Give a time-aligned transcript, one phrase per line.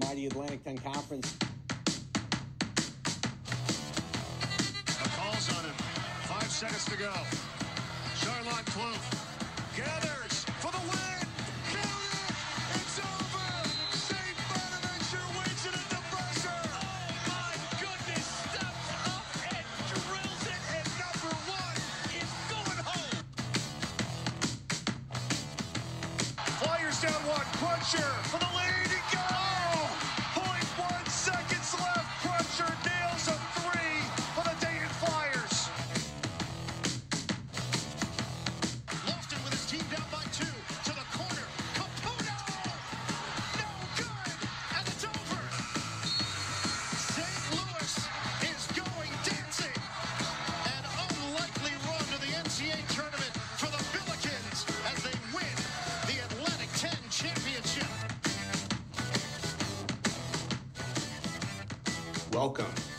[0.00, 1.36] mighty Atlantic 10 Conference.
[4.88, 5.74] A call's on him.
[6.24, 7.12] Five seconds to go.
[8.16, 10.07] Charlotte Kloof gathers for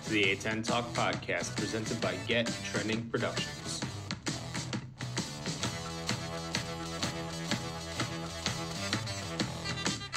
[0.10, 3.80] to the A10 Talk podcast presented by Get Trending Productions.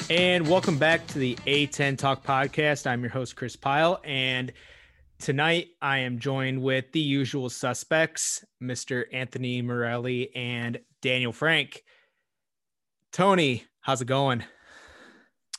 [0.09, 2.87] And welcome back to the A10 Talk podcast.
[2.87, 4.01] I'm your host, Chris Pyle.
[4.03, 4.51] And
[5.19, 9.03] tonight I am joined with the usual suspects, Mr.
[9.13, 11.83] Anthony Morelli and Daniel Frank.
[13.11, 14.43] Tony, how's it going?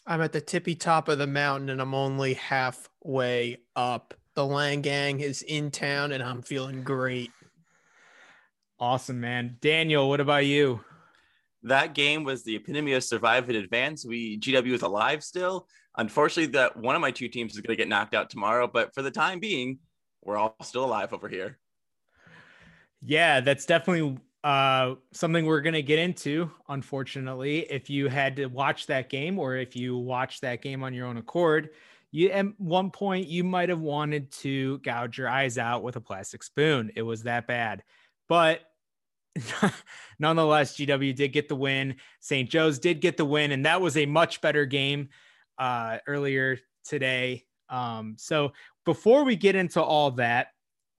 [0.08, 4.14] I'm at the tippy top of the mountain and I'm only halfway up.
[4.34, 7.30] The Lange Gang is in town and I'm feeling great.
[8.78, 9.56] Awesome, man.
[9.60, 10.80] Daniel, what about you?
[11.64, 14.04] that game was the epitome of survive and advance.
[14.04, 15.66] We GW is alive still.
[15.96, 18.94] Unfortunately, that one of my two teams is going to get knocked out tomorrow, but
[18.94, 19.78] for the time being,
[20.22, 21.58] we're all still alive over here.
[23.00, 26.50] Yeah, that's definitely uh, something we're going to get into.
[26.68, 30.92] Unfortunately, if you had to watch that game or if you watched that game on
[30.92, 31.70] your own accord,
[32.14, 36.00] you at one point you might have wanted to gouge your eyes out with a
[36.00, 36.92] plastic spoon.
[36.94, 37.82] It was that bad,
[38.28, 38.60] but
[40.20, 41.96] nonetheless, GW did get the win.
[42.20, 42.48] St.
[42.48, 45.08] Joe's did get the win, and that was a much better game
[45.58, 47.46] uh, earlier today.
[47.68, 48.52] Um, so
[48.84, 50.48] before we get into all that,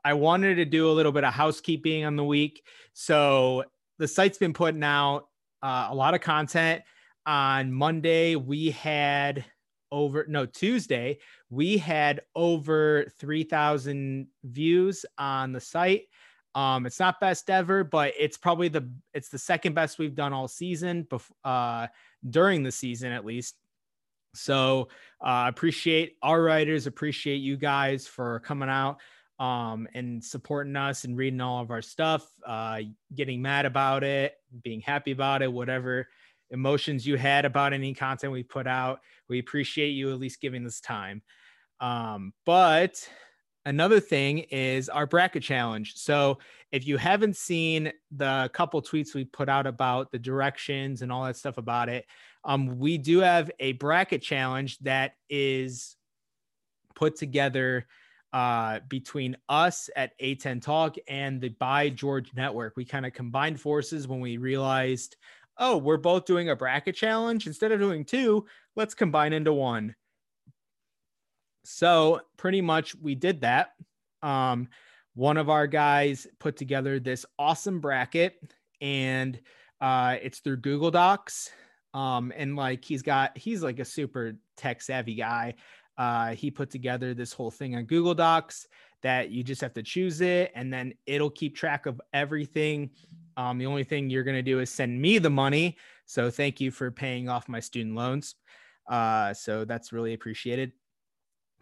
[0.04, 2.62] I wanted to do a little bit of housekeeping on the week.
[2.92, 3.64] So
[4.00, 5.30] the site's been putting out
[5.64, 6.84] uh, a lot of content.
[7.26, 9.46] On Monday, we had
[9.92, 11.20] over no Tuesday,
[11.50, 16.04] we had over 3,000 views on the site.
[16.54, 20.32] Um, it's not best ever, but it's probably the it's the second best we've done
[20.32, 21.88] all season, bef- uh,
[22.28, 23.56] during the season at least.
[24.34, 24.88] So
[25.22, 29.00] uh, appreciate our writers, appreciate you guys for coming out
[29.40, 32.80] um, and supporting us and reading all of our stuff, uh,
[33.14, 36.08] getting mad about it, being happy about it, whatever
[36.52, 39.00] emotions you had about any content we put out.
[39.28, 41.22] We appreciate you at least giving this time.
[41.80, 43.08] Um, but
[43.66, 45.96] another thing is our bracket challenge.
[45.96, 46.38] So
[46.72, 51.26] if you haven't seen the couple tweets we put out about the directions and all
[51.26, 52.06] that stuff about it,
[52.44, 55.96] um, we do have a bracket challenge that is
[56.96, 57.88] put together
[58.34, 62.74] uh, between us at A10 Talk and the By George Network.
[62.76, 65.16] We kind of combined forces when we realized,
[65.58, 67.48] oh, we're both doing a bracket challenge.
[67.48, 68.46] Instead of doing two,
[68.76, 69.96] let's combine into one.
[71.64, 73.72] So pretty much we did that.
[74.22, 74.68] Um,
[75.16, 78.36] one of our guys put together this awesome bracket
[78.82, 79.40] and
[79.82, 81.52] uh, it's through Google Docs.
[81.94, 85.56] Um, and like he's got, he's like a super tech savvy guy.
[85.98, 88.68] Uh, he put together this whole thing on Google Docs
[89.02, 92.90] that you just have to choose it and then it'll keep track of everything.
[93.38, 95.78] Um, the only thing you're going to do is send me the money.
[96.06, 98.36] So thank you for paying off my student loans.
[98.90, 100.72] Uh, so that's really appreciated.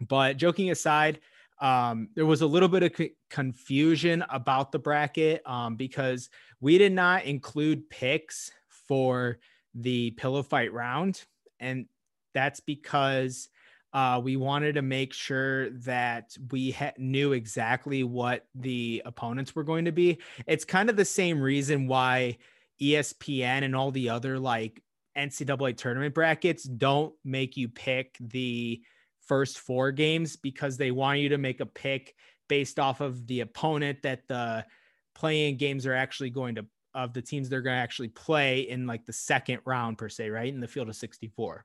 [0.00, 1.20] But joking aside,
[1.60, 6.28] um, there was a little bit of c- confusion about the bracket um, because
[6.60, 9.38] we did not include picks for
[9.74, 11.22] the pillow fight round.
[11.60, 11.86] And
[12.34, 13.48] that's because
[13.94, 19.62] uh, we wanted to make sure that we ha- knew exactly what the opponents were
[19.62, 20.18] going to be.
[20.46, 22.38] It's kind of the same reason why
[22.82, 24.82] ESPN and all the other like
[25.16, 28.82] NCAA tournament brackets don't make you pick the
[29.26, 32.16] first four games because they want you to make a pick
[32.48, 34.66] based off of the opponent that the
[35.14, 38.86] playing games are actually going to of the teams they're going to actually play in
[38.86, 40.52] like the second round per se, right?
[40.52, 41.64] In the field of 64.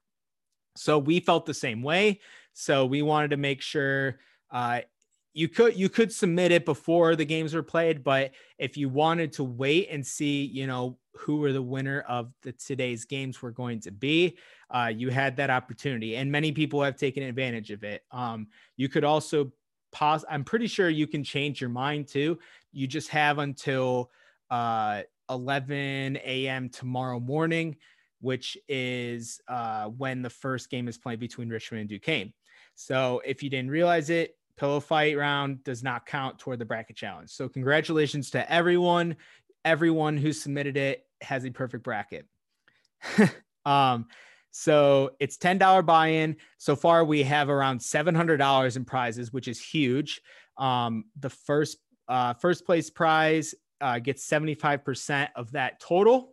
[0.80, 2.20] So we felt the same way.
[2.54, 4.20] So we wanted to make sure
[4.52, 4.81] uh,
[5.34, 9.31] you could you could submit it before the games were played, but if you wanted
[9.34, 13.52] to wait and see, you know, who were the winner of the today's games were
[13.52, 14.38] going to be,
[14.70, 18.04] uh, you had that opportunity, and many people have taken advantage of it.
[18.12, 18.48] Um,
[18.78, 19.52] you could also
[19.92, 20.26] pause.
[20.30, 22.40] I'm pretty sure you can change your mind too.
[22.72, 24.12] You just have until
[24.50, 26.70] uh, 11 a.m.
[26.70, 27.76] tomorrow morning,
[28.21, 32.33] which is uh, when the first game is played between Richmond and Duquesne.
[32.75, 36.95] So if you didn't realize it, pillow fight round does not count toward the bracket
[36.95, 37.30] challenge.
[37.30, 39.16] So congratulations to everyone.
[39.66, 42.25] Everyone who submitted it has a perfect bracket.
[43.66, 44.07] um,
[44.51, 46.36] so it's $10 buy-in.
[46.57, 50.21] So far, we have around $700 in prizes, which is huge.
[50.57, 51.77] Um, the first
[52.07, 56.31] uh, first place prize uh, gets 75% of that total,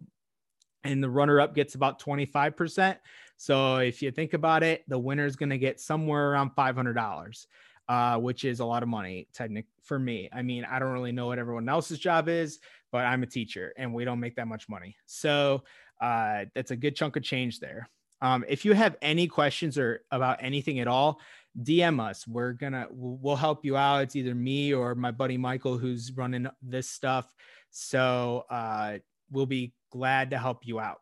[0.86, 2.96] and the runner up gets about 25%.
[3.36, 7.46] So if you think about it, the winner is going to get somewhere around $500,
[7.88, 10.28] uh, which is a lot of money, technically, for me.
[10.32, 12.58] I mean, I don't really know what everyone else's job is,
[12.92, 14.96] but I'm a teacher and we don't make that much money.
[15.06, 15.64] So
[16.00, 17.88] uh, that's a good chunk of change there.
[18.22, 21.20] Um, if you have any questions or about anything at all,
[21.62, 22.26] DM us.
[22.26, 24.02] We're gonna we'll help you out.
[24.02, 27.32] It's either me or my buddy Michael who's running this stuff.
[27.70, 28.98] So uh,
[29.30, 31.00] we'll be glad to help you out.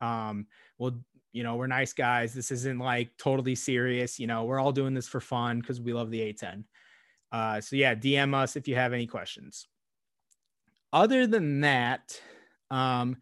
[0.00, 0.46] Um,
[0.78, 0.98] we'll
[1.32, 2.34] you know we're nice guys.
[2.34, 4.18] This isn't like totally serious.
[4.18, 6.64] You know we're all doing this for fun because we love the A10.
[7.32, 9.66] Uh, so yeah, DM us if you have any questions.
[10.92, 12.20] Other than that,
[12.70, 13.16] um,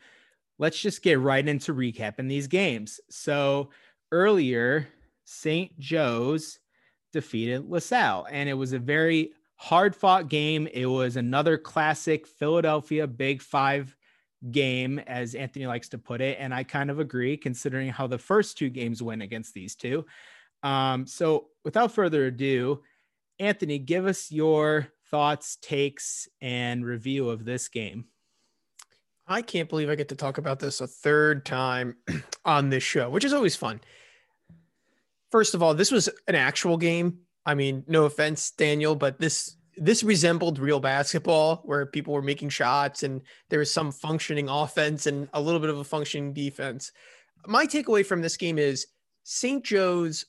[0.59, 3.01] let's just get right into recapping these games.
[3.11, 3.71] So
[4.13, 4.87] earlier,
[5.25, 5.77] St.
[5.79, 6.59] Joe's
[7.13, 10.69] defeated LaSalle, and it was a very hard fought game.
[10.73, 13.97] It was another classic Philadelphia Big Five
[14.51, 16.39] game, as Anthony likes to put it.
[16.41, 20.05] And I kind of agree, considering how the first two games went against these two.
[20.63, 22.83] Um, so without further ado,
[23.39, 28.07] Anthony, give us your thoughts, takes, and review of this game.
[29.27, 31.97] I can't believe I get to talk about this a third time
[32.45, 33.81] on this show, which is always fun.
[35.31, 37.21] First of all, this was an actual game.
[37.47, 42.49] I mean, no offense, Daniel, but this this resembled real basketball where people were making
[42.49, 46.93] shots and there was some functioning offense and a little bit of a functioning defense.
[47.47, 48.87] My takeaway from this game is
[49.25, 49.65] St.
[49.65, 50.27] Joe's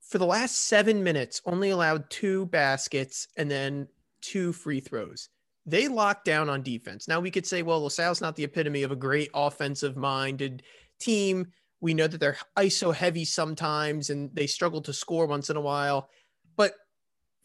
[0.00, 3.86] for the last 7 minutes only allowed two baskets and then
[4.20, 5.28] two free throws
[5.66, 7.06] they locked down on defense.
[7.06, 10.62] Now we could say, well, LaSalle's not the epitome of a great offensive minded
[10.98, 11.46] team.
[11.80, 15.60] We know that they're ISO heavy sometimes and they struggle to score once in a
[15.60, 16.08] while.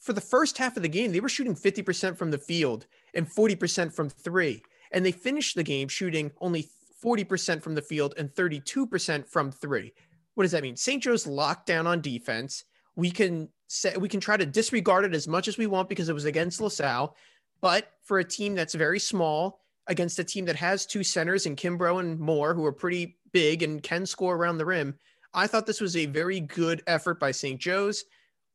[0.06, 2.86] For the first half of the game, they were shooting 50% from the field
[3.16, 4.62] and 40% from three.
[4.92, 6.70] And they finished the game shooting only
[7.04, 9.94] 40% from the field and 32% from three.
[10.36, 10.76] What does that mean?
[10.76, 11.02] St.
[11.02, 12.66] Joe's locked down on defense.
[12.96, 16.08] We can say we can try to disregard it as much as we want because
[16.08, 17.16] it was against LaSalle.
[17.60, 21.56] But for a team that's very small against a team that has two centers in
[21.56, 25.00] Kimbrough and Moore, who are pretty big and can score around the rim,
[25.34, 27.60] I thought this was a very good effort by St.
[27.60, 28.06] Joe's.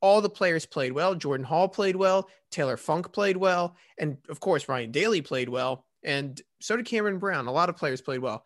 [0.00, 1.14] All the players played well.
[1.14, 2.28] Jordan Hall played well.
[2.50, 3.76] Taylor Funk played well.
[3.98, 5.84] And of course, Ryan Daly played well.
[6.02, 7.46] And so did Cameron Brown.
[7.46, 8.44] A lot of players played well.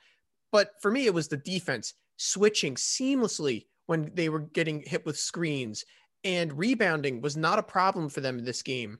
[0.51, 5.19] But for me, it was the defense switching seamlessly when they were getting hit with
[5.19, 5.85] screens.
[6.25, 8.99] And rebounding was not a problem for them in this game.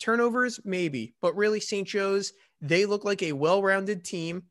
[0.00, 1.86] Turnovers, maybe, but really, St.
[1.86, 4.42] Joe's, they look like a well-rounded team.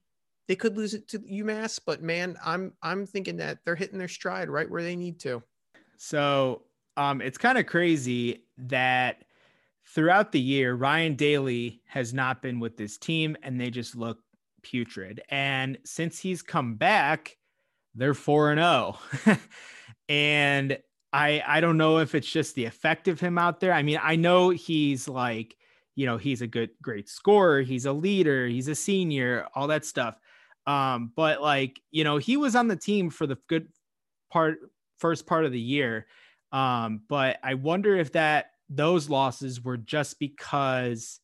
[0.47, 4.07] They could lose it to UMass, but man, I'm I'm thinking that they're hitting their
[4.07, 5.41] stride right where they need to.
[5.97, 6.63] So
[6.97, 9.23] um, it's kind of crazy that
[9.85, 14.19] throughout the year, Ryan Daly has not been with this team, and they just look
[14.61, 15.21] putrid.
[15.29, 17.37] And since he's come back,
[17.95, 18.97] they're four and zero,
[19.27, 19.37] oh.
[20.09, 20.77] and
[21.11, 23.73] I I don't know if it's just the effect of him out there.
[23.73, 25.55] I mean, I know he's like,
[25.95, 29.85] you know, he's a good great scorer, he's a leader, he's a senior, all that
[29.85, 30.17] stuff.
[30.65, 33.67] Um, but like, you know, he was on the team for the good
[34.31, 34.57] part
[34.97, 36.07] first part of the year.
[36.53, 41.19] Um, but I wonder if that those losses were just because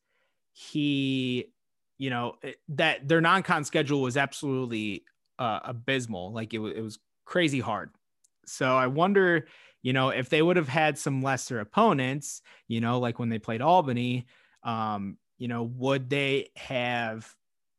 [0.52, 1.54] he,
[1.98, 2.36] you know,
[2.70, 5.06] that their non-con schedule was absolutely
[5.38, 6.34] uh, abysmal.
[6.34, 7.92] Like it, it was crazy hard.
[8.46, 9.46] So I wonder
[9.82, 13.40] you know, if they would have had some lesser opponents, you know, like when they
[13.40, 14.26] played Albany,
[14.64, 17.34] um, you know, would they have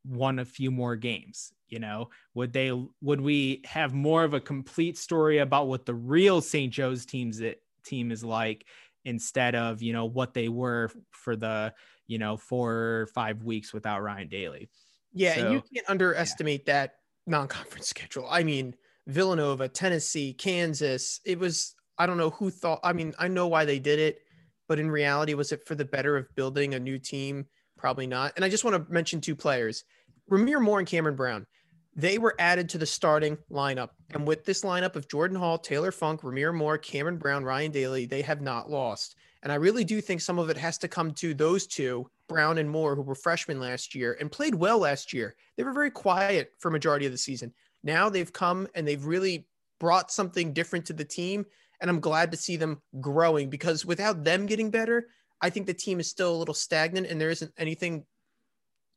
[0.05, 1.53] won a few more games?
[1.67, 5.93] You know, would they would we have more of a complete story about what the
[5.93, 6.71] real St.
[6.71, 8.65] Joe's teams that team is like
[9.05, 11.73] instead of, you know, what they were for the,
[12.07, 14.69] you know, four or five weeks without Ryan Daly.
[15.13, 16.73] Yeah, so, and you can't underestimate yeah.
[16.73, 18.27] that non-conference schedule.
[18.29, 18.75] I mean,
[19.07, 21.19] Villanova, Tennessee, Kansas.
[21.25, 22.79] It was I don't know who thought.
[22.83, 24.19] I mean, I know why they did it,
[24.67, 27.45] but in reality, was it for the better of building a new team?
[27.81, 28.33] Probably not.
[28.35, 29.85] And I just want to mention two players.
[30.29, 31.47] Rahmir Moore and Cameron Brown,
[31.95, 33.89] they were added to the starting lineup.
[34.11, 38.05] And with this lineup of Jordan Hall, Taylor Funk, Rahmir Moore, Cameron Brown, Ryan Daly,
[38.05, 39.15] they have not lost.
[39.41, 42.59] And I really do think some of it has to come to those two, Brown
[42.59, 45.35] and Moore, who were freshmen last year and played well last year.
[45.57, 47.51] They were very quiet for majority of the season.
[47.83, 49.47] Now they've come and they've really
[49.79, 51.47] brought something different to the team.
[51.81, 55.07] And I'm glad to see them growing because without them getting better,
[55.41, 58.05] I think the team is still a little stagnant and there isn't anything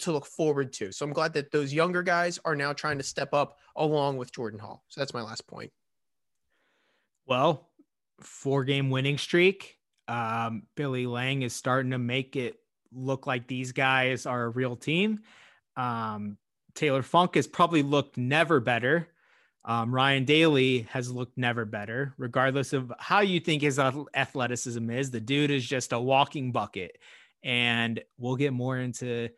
[0.00, 0.92] to look forward to.
[0.92, 4.32] So I'm glad that those younger guys are now trying to step up along with
[4.32, 4.84] Jordan Hall.
[4.88, 5.72] So that's my last point.
[7.26, 7.68] Well,
[8.20, 9.78] four game winning streak.
[10.08, 12.58] Um, Billy Lange is starting to make it
[12.92, 15.20] look like these guys are a real team.
[15.76, 16.36] Um,
[16.74, 19.08] Taylor Funk has probably looked never better.
[19.64, 25.10] Um, Ryan Daly has looked never better, regardless of how you think his athleticism is.
[25.10, 26.98] The dude is just a walking bucket.
[27.42, 29.30] And we'll get more into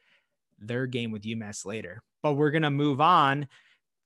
[0.59, 2.03] their game with UMass later.
[2.23, 3.45] But we're going to move on,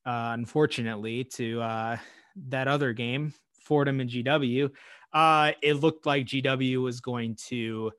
[0.04, 1.96] uh, unfortunately, to uh,
[2.48, 4.70] that other game, Fordham and GW.
[5.12, 7.92] Uh, it looked like GW was going to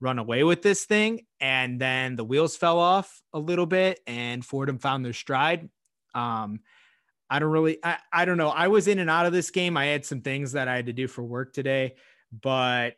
[0.00, 1.26] run away with this thing.
[1.40, 5.68] And then the wheels fell off a little bit and Fordham found their stride.
[6.14, 6.60] Um,
[7.28, 8.50] I don't really, I, I don't know.
[8.50, 9.76] I was in and out of this game.
[9.76, 11.94] I had some things that I had to do for work today,
[12.42, 12.94] but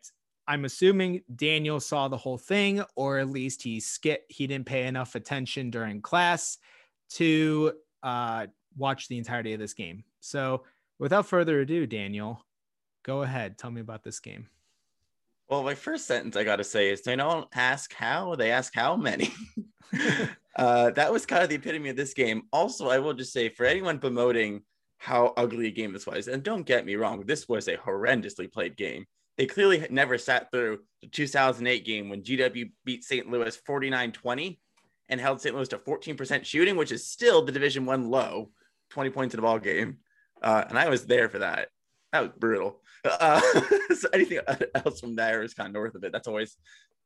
[0.47, 4.87] I'm assuming Daniel saw the whole thing, or at least he skip he didn't pay
[4.87, 6.57] enough attention during class
[7.11, 10.03] to uh, watch the entirety of this game.
[10.19, 10.63] So,
[10.97, 12.43] without further ado, Daniel,
[13.03, 13.57] go ahead.
[13.57, 14.47] Tell me about this game.
[15.49, 18.73] Well, my first sentence I got to say is they don't ask how, they ask
[18.73, 19.31] how many.
[20.55, 22.43] uh, that was kind of the epitome of this game.
[22.51, 24.61] Also, I will just say for anyone bemoting
[24.97, 28.51] how ugly a game this was, and don't get me wrong, this was a horrendously
[28.51, 29.05] played game
[29.39, 33.31] they clearly never sat through the 2008 game when GW beat St.
[33.31, 34.59] Louis 49-20
[35.07, 35.55] and held St.
[35.55, 38.51] Louis to 14% shooting, which is still the Division One low,
[38.89, 39.99] 20 points in a ball game.
[40.43, 41.69] Uh, and I was there for that.
[42.11, 42.81] That was brutal.
[43.05, 43.39] Uh,
[43.97, 44.39] so anything
[44.75, 46.11] else from there is kind of north of it.
[46.11, 46.57] That's always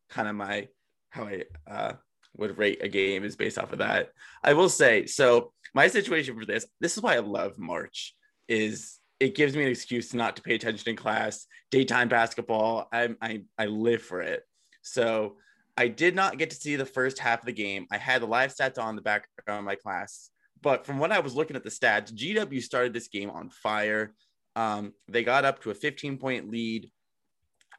[0.09, 0.69] kind of my
[1.11, 1.93] how I uh,
[2.35, 4.09] would rate a game is based off of that.
[4.43, 5.53] I will say so.
[5.75, 8.15] My situation for this, this is why I love March.
[8.47, 11.47] Is it gives me an excuse not to pay attention in class.
[11.71, 14.43] Daytime basketball, I, I, I live for it.
[14.81, 15.37] So
[15.77, 17.87] I did not get to see the first half of the game.
[17.89, 20.29] I had the live stats on the background of my class,
[20.61, 24.13] but from what I was looking at the stats, GW started this game on fire.
[24.57, 26.91] Um, they got up to a 15 point lead.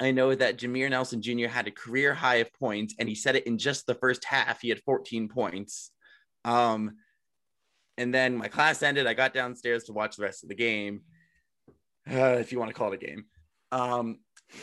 [0.00, 1.46] I know that Jameer Nelson Jr.
[1.46, 4.60] had a career high of points, and he said it in just the first half.
[4.60, 5.90] He had 14 points.
[6.44, 6.96] Um,
[7.96, 9.06] and then my class ended.
[9.06, 11.02] I got downstairs to watch the rest of the game
[12.10, 13.26] uh, if you want to call it a game.
[13.70, 14.18] Um,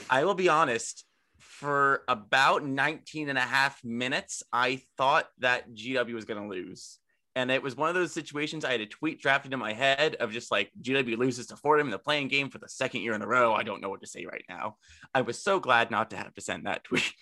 [0.10, 1.06] I will be honest,
[1.40, 7.00] for about 19 and a half minutes, I thought that GW was going to lose.
[7.36, 10.16] And it was one of those situations I had a tweet drafted in my head
[10.16, 13.14] of just like GW loses to Fordham in the playing game for the second year
[13.14, 13.54] in a row.
[13.54, 14.76] I don't know what to say right now.
[15.14, 17.14] I was so glad not to have to send that tweet.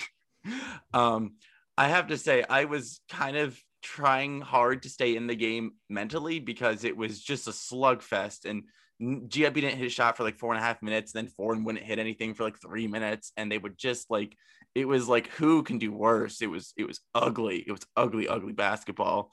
[0.93, 1.35] um,
[1.77, 5.73] I have to say, I was kind of trying hard to stay in the game
[5.89, 8.45] mentally because it was just a slugfest.
[8.45, 8.63] And
[9.01, 11.11] GW didn't hit a shot for like four and a half minutes.
[11.11, 14.35] Then Fordham wouldn't hit anything for like three minutes, and they would just like
[14.75, 16.41] it was like who can do worse?
[16.41, 17.63] It was it was ugly.
[17.65, 19.31] It was ugly, ugly basketball.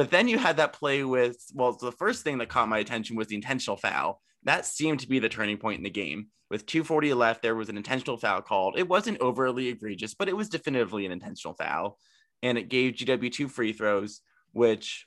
[0.00, 3.16] But then you had that play with well, the first thing that caught my attention
[3.16, 4.22] was the intentional foul.
[4.44, 6.28] That seemed to be the turning point in the game.
[6.48, 8.78] With 240 left, there was an intentional foul called.
[8.78, 11.98] It wasn't overly egregious, but it was definitively an intentional foul.
[12.42, 15.06] And it gave GW two free throws, which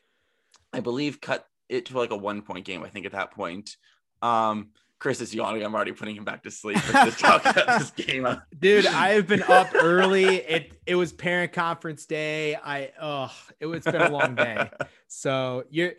[0.72, 3.76] I believe cut it to like a one point game, I think, at that point.
[4.22, 4.74] Um,
[5.04, 5.66] Chris is yawning.
[5.66, 6.78] I'm already putting him back to sleep.
[6.78, 8.26] Just talk about this game.
[8.58, 10.38] Dude, I have been up early.
[10.38, 12.56] It it was parent conference day.
[12.56, 13.30] I oh,
[13.60, 14.70] it was been a long day.
[15.10, 15.92] So you're,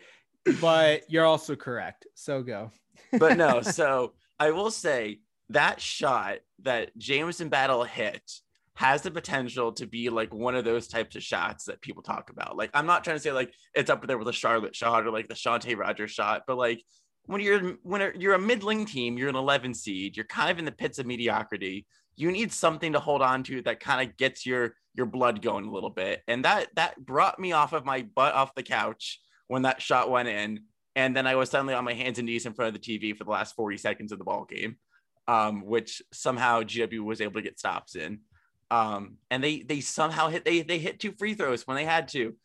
[0.59, 2.07] but you're also correct.
[2.15, 2.71] So go.
[3.19, 5.19] but no, so I will say
[5.49, 8.23] that shot that Jamison Battle hit
[8.73, 12.31] has the potential to be like one of those types of shots that people talk
[12.31, 12.57] about.
[12.57, 15.11] Like, I'm not trying to say like it's up there with a Charlotte shot or
[15.11, 16.83] like the Shantae Rogers shot, but like
[17.27, 20.65] when you're when you're a middling team, you're an 11 seed, you're kind of in
[20.65, 21.85] the pits of mediocrity.
[22.15, 25.65] You need something to hold on to that kind of gets your your blood going
[25.65, 29.19] a little bit, and that that brought me off of my butt off the couch
[29.47, 30.61] when that shot went in,
[30.95, 33.15] and then I was suddenly on my hands and knees in front of the TV
[33.15, 34.77] for the last 40 seconds of the ball game,
[35.27, 38.19] um, which somehow GW was able to get stops in.
[38.71, 42.07] Um, and they they somehow hit they they hit two free throws when they had
[42.09, 42.35] to.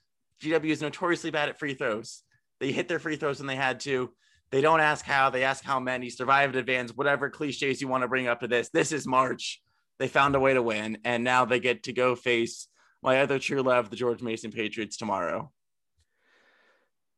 [0.43, 2.23] GW is notoriously bad at free throws.
[2.59, 4.13] They hit their free throws when they had to.
[4.51, 8.09] They don't ask how, they ask how many, survived advance, whatever cliches you want to
[8.09, 8.69] bring up to this.
[8.69, 9.63] This is March.
[9.99, 12.67] They found a way to win, and now they get to go face
[13.03, 15.53] my other true love, the George Mason Patriots, tomorrow.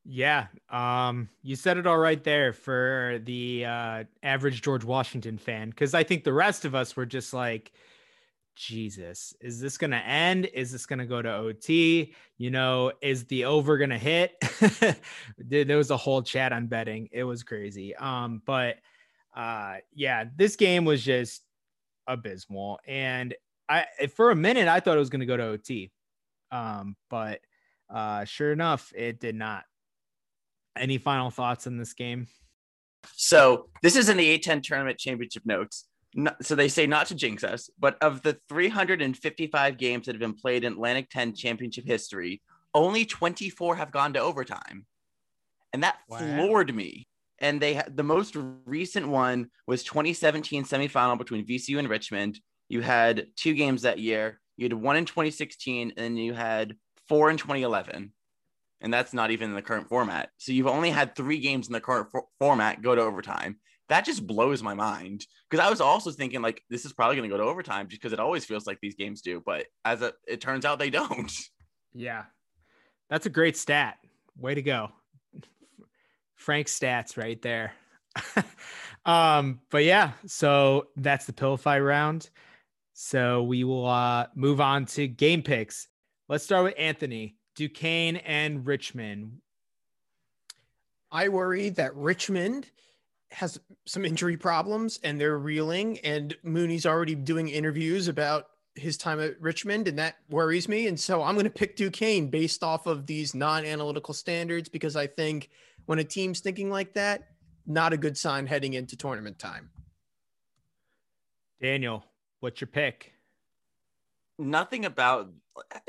[0.05, 5.71] Yeah, um, you said it all right there for the uh, average George Washington fan,
[5.71, 7.73] because I think the rest of us were just like,
[8.55, 10.47] Jesus, is this going to end?
[10.47, 12.15] Is this going to go to OT?
[12.37, 14.33] You know, is the over going to hit?
[15.39, 17.09] there was a whole chat on betting.
[17.13, 17.95] It was crazy.
[17.97, 18.77] Um, but
[19.35, 21.43] uh, yeah, this game was just
[22.07, 22.81] abysmal.
[22.87, 23.35] And
[23.69, 25.91] I, for a minute, I thought it was going to go to OT.
[26.51, 27.41] Um, but
[27.93, 29.65] uh, sure enough, it did not.
[30.77, 32.27] Any final thoughts on this game?
[33.15, 37.15] So this is in the A10 tournament championship notes not, so they say not to
[37.15, 41.87] jinx us, but of the 355 games that have been played in Atlantic 10 championship
[41.87, 42.43] history,
[42.75, 44.87] only 24 have gone to overtime.
[45.73, 46.19] And that wow.
[46.19, 47.07] floored me.
[47.39, 52.39] And they had the most recent one was 2017 semifinal between VCU and Richmond.
[52.69, 54.41] You had two games that year.
[54.57, 56.77] You had one in 2016, and then you had
[57.09, 58.13] four in 2011.
[58.81, 60.31] And that's not even in the current format.
[60.39, 63.57] So you've only had three games in the current for- format go to overtime
[63.89, 67.29] that just blows my mind because I was also thinking like this is probably going
[67.29, 70.03] to go to overtime just because it always feels like these games do, but as
[70.03, 71.33] a, it turns out they don't.
[71.95, 72.25] Yeah,
[73.11, 73.99] that's a great stat.
[74.39, 74.89] Way to go,
[76.37, 77.75] Frank stats right there.
[79.05, 82.31] um, but yeah, so that's the pillow fight round.
[82.95, 85.89] So we will uh, move on to game picks.
[86.29, 89.41] Let's start with Anthony Duquesne and Richmond.
[91.11, 92.71] I worry that Richmond
[93.33, 99.21] has some injury problems and they're reeling and Mooney's already doing interviews about his time
[99.21, 102.87] at Richmond and that worries me and so I'm going to pick Duquesne based off
[102.87, 105.51] of these non-analytical standards because I think
[105.87, 107.29] when a team's thinking like that
[107.67, 109.71] not a good sign heading into tournament time.
[111.61, 112.05] Daniel,
[112.41, 113.13] what's your pick?
[114.39, 115.31] Nothing about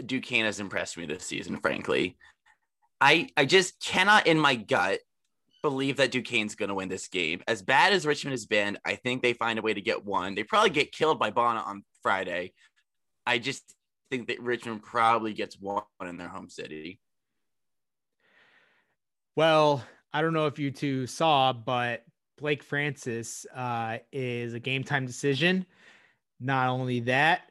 [0.06, 2.18] Duquesne has impressed me this season frankly.
[3.02, 5.00] I I just cannot in my gut
[5.64, 7.42] believe that Duquesne's going to win this game.
[7.48, 10.36] As bad as Richmond has been, I think they find a way to get one.
[10.36, 12.54] They probably get killed by Bonnet on Friday.
[13.26, 13.64] I just
[14.12, 17.00] think that Richmond probably gets one in their home city.
[19.36, 22.04] Well, I don't know if you two saw, but
[22.38, 25.66] Blake Francis uh, is a game time decision.
[26.40, 27.44] Not only that,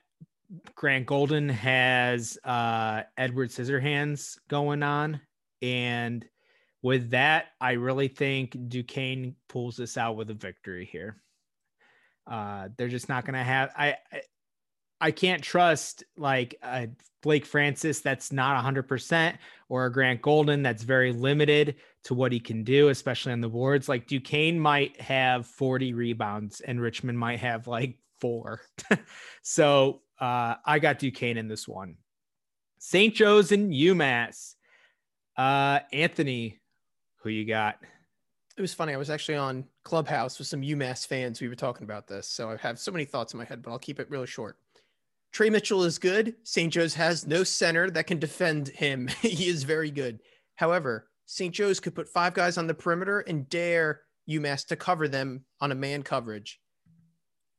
[0.75, 5.21] Grant Golden has uh, Edward Scissorhands going on,
[5.63, 6.25] and
[6.83, 11.23] with that, I really think Duquesne pulls this out with a victory here.
[12.31, 13.71] Uh, they're just not going to have.
[13.77, 14.23] I, I,
[15.01, 16.89] I can't trust like a
[17.23, 19.37] Blake Francis that's not 100%
[19.69, 23.49] or a Grant Golden that's very limited to what he can do, especially on the
[23.49, 23.89] boards.
[23.89, 28.61] Like Duquesne might have 40 rebounds and Richmond might have like four.
[29.43, 31.97] so uh, I got Duquesne in this one.
[32.79, 33.15] St.
[33.15, 34.55] Joe's and UMass.
[35.37, 36.61] Uh, Anthony,
[37.23, 37.79] who you got?
[38.57, 38.93] It was funny.
[38.93, 41.41] I was actually on Clubhouse with some UMass fans.
[41.41, 42.29] We were talking about this.
[42.29, 44.59] So I have so many thoughts in my head, but I'll keep it really short.
[45.33, 46.35] Tre Mitchell is good.
[46.43, 46.71] St.
[46.71, 49.09] Joe's has no center that can defend him.
[49.23, 50.21] he is very good.
[50.57, 51.55] However, St.
[51.55, 55.73] Joe's could put five guys on the perimeter and dare UMass to cover them on
[55.73, 56.61] a man coverage.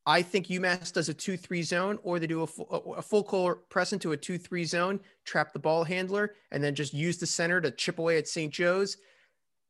[0.06, 3.24] I think UMass does a 2 3 zone, or they do a full, a full
[3.24, 7.18] court press into a 2 3 zone, trap the ball handler, and then just use
[7.18, 8.52] the center to chip away at St.
[8.52, 8.98] Joe's.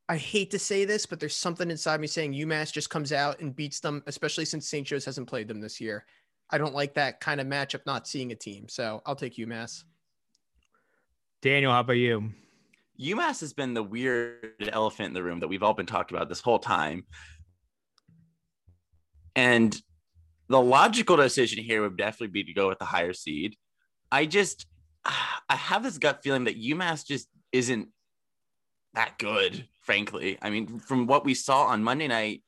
[0.08, 3.40] I hate to say this, but there's something inside me saying UMass just comes out
[3.40, 4.86] and beats them, especially since St.
[4.86, 6.04] Joe's hasn't played them this year.
[6.50, 8.68] I don't like that kind of matchup, not seeing a team.
[8.68, 9.84] So I'll take UMass.
[11.40, 12.32] Daniel, how about you?
[13.00, 16.28] UMass has been the weird elephant in the room that we've all been talking about
[16.28, 17.04] this whole time.
[19.34, 19.74] And
[20.48, 23.56] the logical decision here would definitely be to go with the higher seed.
[24.12, 24.66] I just,
[25.04, 27.88] I have this gut feeling that UMass just isn't
[28.92, 30.38] that good frankly.
[30.42, 32.42] I mean, from what we saw on Monday night,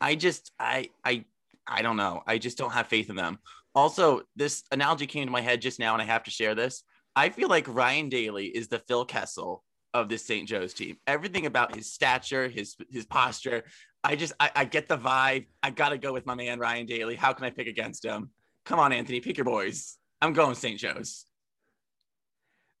[0.00, 1.24] I just I I
[1.66, 2.22] I don't know.
[2.26, 3.38] I just don't have faith in them.
[3.74, 6.82] Also, this analogy came to my head just now, and I have to share this.
[7.14, 10.48] I feel like Ryan Daly is the Phil Kessel of this St.
[10.48, 10.96] Joe's team.
[11.06, 13.64] Everything about his stature, his his posture,
[14.04, 15.46] I just I, I get the vibe.
[15.62, 17.16] I gotta go with my man Ryan Daly.
[17.16, 18.30] How can I pick against him?
[18.64, 19.98] Come on, Anthony, pick your boys.
[20.20, 20.78] I'm going St.
[20.78, 21.26] Joe's.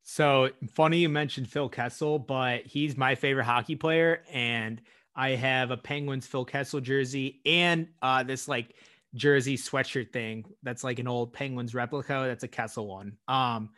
[0.08, 4.80] So funny you mentioned Phil Kessel, but he's my favorite hockey player, and
[5.16, 8.76] I have a Penguins Phil Kessel jersey and uh, this like
[9.16, 12.24] jersey sweatshirt thing that's like an old Penguins replica.
[12.28, 13.16] That's a Kessel one.
[13.26, 13.70] Um,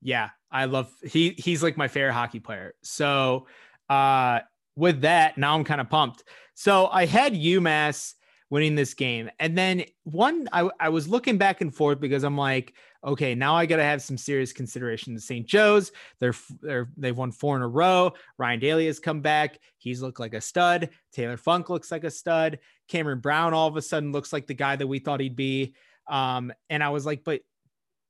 [0.00, 2.72] yeah, I love he he's like my favorite hockey player.
[2.82, 3.46] So
[3.90, 4.40] uh,
[4.76, 6.24] with that, now I'm kind of pumped.
[6.54, 8.14] So I had UMass
[8.48, 12.38] winning this game, and then one I I was looking back and forth because I'm
[12.38, 12.72] like
[13.06, 15.46] okay, now I got to have some serious consideration to St.
[15.46, 15.92] Joe's.
[16.18, 18.12] They're, they're they've won four in a row.
[18.36, 19.58] Ryan Daly has come back.
[19.78, 20.90] He's looked like a stud.
[21.12, 22.58] Taylor Funk looks like a stud.
[22.88, 25.74] Cameron Brown all of a sudden looks like the guy that we thought he'd be.
[26.08, 27.40] Um, and I was like, but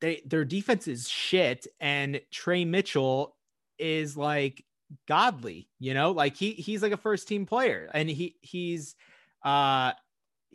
[0.01, 3.37] they their defense is shit, and Tre Mitchell
[3.79, 4.65] is like
[5.09, 8.95] godly, you know, like he he's like a first team player, and he he's
[9.43, 9.93] uh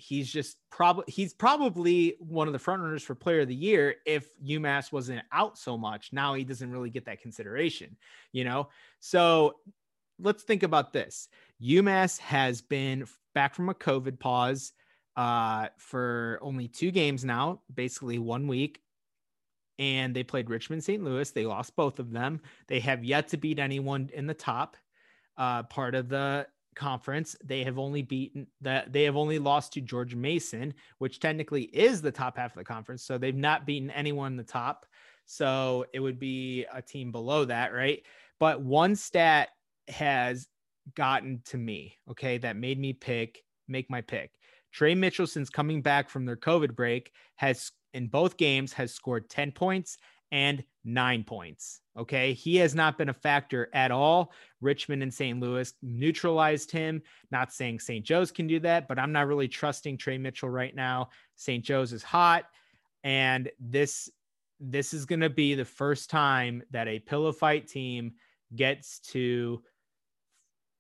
[0.02, 4.30] he's just probably he's probably one of the frontrunners for player of the year if
[4.44, 6.12] UMass wasn't out so much.
[6.12, 7.96] Now he doesn't really get that consideration,
[8.32, 8.70] you know.
[9.00, 9.56] So
[10.20, 11.30] let's think about this.
[11.62, 14.74] UMass has been back from a COVID pause
[15.16, 18.82] uh, for only two games now, basically one week.
[19.78, 21.04] And they played Richmond St.
[21.04, 21.30] Louis.
[21.32, 22.42] They lost both of them.
[22.68, 24.78] They have yet to beat anyone in the top
[25.38, 26.48] uh, part of the
[26.82, 27.36] conference.
[27.44, 32.02] They have only beaten that they have only lost to George Mason, which technically is
[32.02, 33.04] the top half of the conference.
[33.04, 34.88] So they've not beaten anyone in the top.
[35.26, 38.02] So it would be a team below that, right?
[38.40, 39.50] But one stat
[39.90, 40.48] has
[40.96, 44.32] gotten to me, okay, that made me pick, make my pick.
[44.72, 49.30] Tre Mitchell, since coming back from their COVID break, has in both games has scored
[49.30, 49.98] 10 points
[50.32, 51.82] and nine points.
[51.98, 52.34] Okay.
[52.34, 54.32] He has not been a factor at all.
[54.62, 55.40] Richmond and St.
[55.40, 57.02] Louis neutralized him.
[57.32, 58.06] Not saying St.
[58.06, 61.10] Joe's can do that, but I'm not really trusting Tre Mitchell right now.
[61.36, 61.64] St.
[61.64, 62.46] Joe's is hot.
[63.04, 64.10] And this
[64.64, 68.14] this is going to be the first time that a pillow fight team
[68.56, 69.64] gets to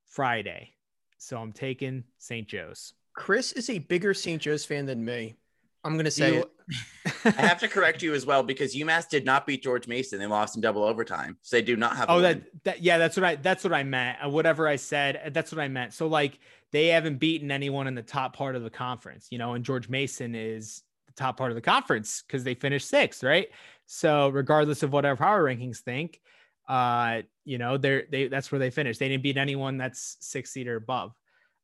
[0.06, 0.70] Friday.
[1.18, 2.48] So I'm taking St.
[2.48, 2.94] Joe's.
[3.14, 4.42] Chris is a bigger St.
[4.42, 5.36] Joe's fan than me.
[5.84, 6.50] I'm gonna say you,
[7.26, 10.20] I have to correct you as well because UMass did not beat George Mason.
[10.20, 11.38] They lost in double overtime.
[11.41, 12.06] So they do not have.
[12.10, 14.20] Oh, that, that yeah, that's what I that's what I meant.
[14.24, 15.94] Uh, whatever I said, uh, that's what I meant.
[15.94, 16.39] So like
[16.72, 19.89] they haven't beaten anyone in the top part of the conference, you know, and George
[19.89, 23.48] Mason is the top part of the conference because they finished sixth, right?
[23.88, 26.22] So regardless of what our power rankings think,
[26.70, 29.00] uh, you know, they're they that's where they finished.
[29.00, 31.13] They didn't beat anyone that's six seed or above.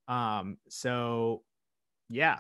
[0.08, 1.44] Um, so
[2.10, 2.40] yeah.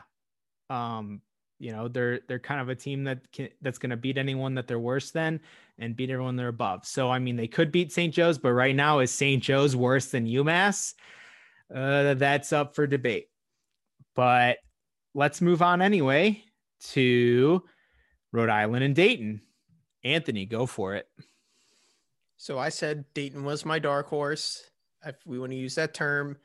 [0.70, 1.22] Um,
[1.60, 4.56] you know, they're they're kind of a team that can, that's going to beat anyone
[4.56, 5.40] that they're worse than
[5.80, 6.86] and beat everyone they're above.
[6.86, 8.14] So I mean, they could beat St.
[8.14, 9.42] Joe's, but right now is St.
[9.42, 10.94] Joe's worse than UMass?
[11.74, 13.30] Uh, that's up for debate.
[14.16, 14.58] But
[15.14, 16.44] let's move on anyway
[16.92, 17.64] to
[18.32, 19.42] Rhode Island and Dayton.
[20.04, 21.08] Anthony, go for it.
[22.38, 24.64] So I said Dayton was my dark horse.
[25.06, 26.38] If we want to use that term,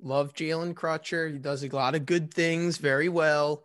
[0.00, 1.32] love Jalen Crutcher.
[1.32, 3.64] He does a lot of good things very well.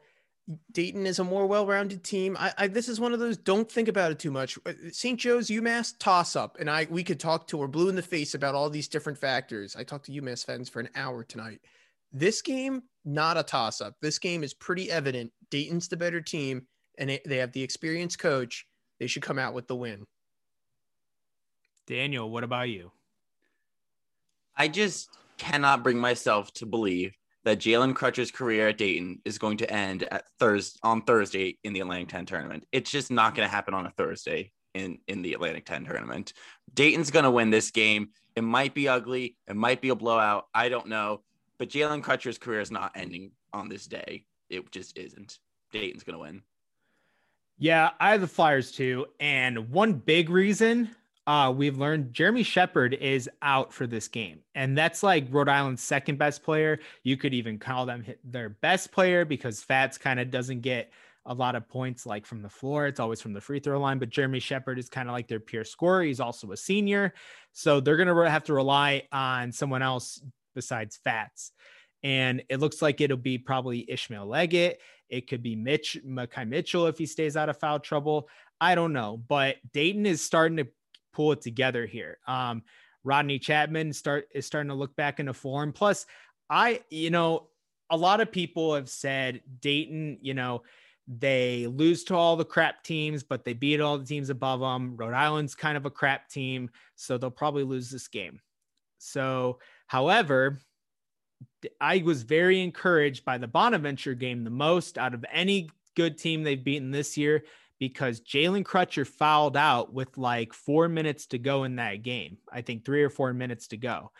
[0.73, 2.35] Dayton is a more well-rounded team.
[2.37, 4.57] I, I, this is one of those don't think about it too much.
[4.65, 5.17] Uh, St.
[5.17, 8.33] Joe's UMass toss up, and I we could talk to we're blue in the face
[8.33, 9.75] about all these different factors.
[9.75, 11.61] I talked to UMass fans for an hour tonight.
[12.11, 13.95] This game, not a toss up.
[14.01, 15.31] This game is pretty evident.
[15.49, 18.67] Dayton's the better team, and it, they have the experienced coach.
[18.99, 20.05] They should come out with the win.
[21.87, 22.91] Daniel, what about you?
[24.55, 27.13] I just cannot bring myself to believe
[27.45, 31.73] that Jalen Crutcher's career at Dayton is going to end at Thursday on Thursday in
[31.73, 32.65] the Atlantic 10 tournament.
[32.71, 36.33] It's just not going to happen on a Thursday in in the Atlantic 10 tournament.
[36.73, 38.09] Dayton's going to win this game.
[38.35, 41.21] It might be ugly, it might be a blowout, I don't know,
[41.59, 44.25] but Jalen Crutcher's career is not ending on this day.
[44.49, 45.37] It just isn't.
[45.71, 46.41] Dayton's going to win.
[47.59, 50.89] Yeah, I have the Flyers too, and one big reason
[51.25, 54.39] uh, we've learned Jeremy Sheppard is out for this game.
[54.55, 56.79] And that's like Rhode Island's second best player.
[57.03, 60.91] You could even call them their best player because Fatts kind of doesn't get
[61.25, 62.87] a lot of points like from the floor.
[62.87, 63.99] It's always from the free throw line.
[63.99, 66.03] But Jeremy Sheppard is kind of like their pure scorer.
[66.03, 67.13] He's also a senior.
[67.53, 70.21] So they're going to have to rely on someone else
[70.53, 71.53] besides Fatts.
[72.03, 74.81] And it looks like it'll be probably Ishmael Leggett.
[75.07, 78.27] It could be Mitch Makai Mitchell if he stays out of foul trouble.
[78.59, 79.15] I don't know.
[79.15, 80.67] But Dayton is starting to
[81.13, 82.17] pull it together here.
[82.27, 82.63] Um,
[83.03, 85.73] Rodney Chapman start is starting to look back into form.
[85.73, 86.05] Plus,
[86.49, 87.47] I, you know,
[87.89, 90.63] a lot of people have said Dayton, you know,
[91.07, 94.95] they lose to all the crap teams, but they beat all the teams above them.
[94.95, 98.39] Rhode Island's kind of a crap team, so they'll probably lose this game.
[98.99, 100.59] So, however,
[101.81, 106.43] I was very encouraged by the Bonaventure game the most out of any good team
[106.43, 107.43] they've beaten this year
[107.89, 112.37] because Jalen Crutcher fouled out with like four minutes to go in that game.
[112.49, 114.13] I think three or four minutes to go.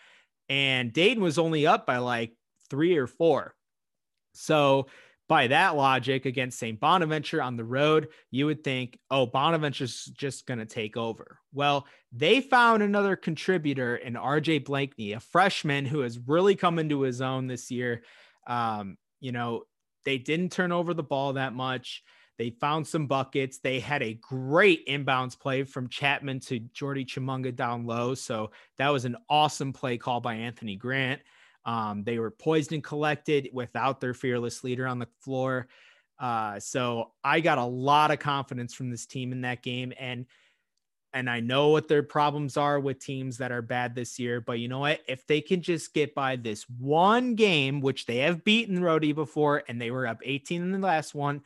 [0.49, 2.33] And Dayton was only up by like
[2.69, 3.55] three or four.
[4.33, 4.87] So,
[5.29, 6.77] by that logic, against St.
[6.77, 11.39] Bonaventure on the road, you would think, oh, Bonaventure's just going to take over.
[11.53, 17.01] Well, they found another contributor in RJ Blakney, a freshman who has really come into
[17.01, 18.03] his own this year.
[18.45, 19.63] Um, you know,
[20.03, 22.03] they didn't turn over the ball that much
[22.37, 23.59] They found some buckets.
[23.59, 28.15] They had a great inbounds play from Chapman to Jordy Tshimanga down low.
[28.15, 31.21] So that was an awesome play call by Anthony Grant.
[31.65, 35.67] Um, they were poised and collected without their fearless leader on the floor.
[36.19, 39.93] Uh, so I got a lot of confidence from this team in that game.
[39.99, 40.25] And
[41.15, 44.41] and I know what their problems are with teams that are bad this year.
[44.41, 45.01] But you know what?
[45.07, 49.63] If they can just get by this one game, which they have beaten Rhody before,
[49.67, 51.43] and they were up 18 in the last one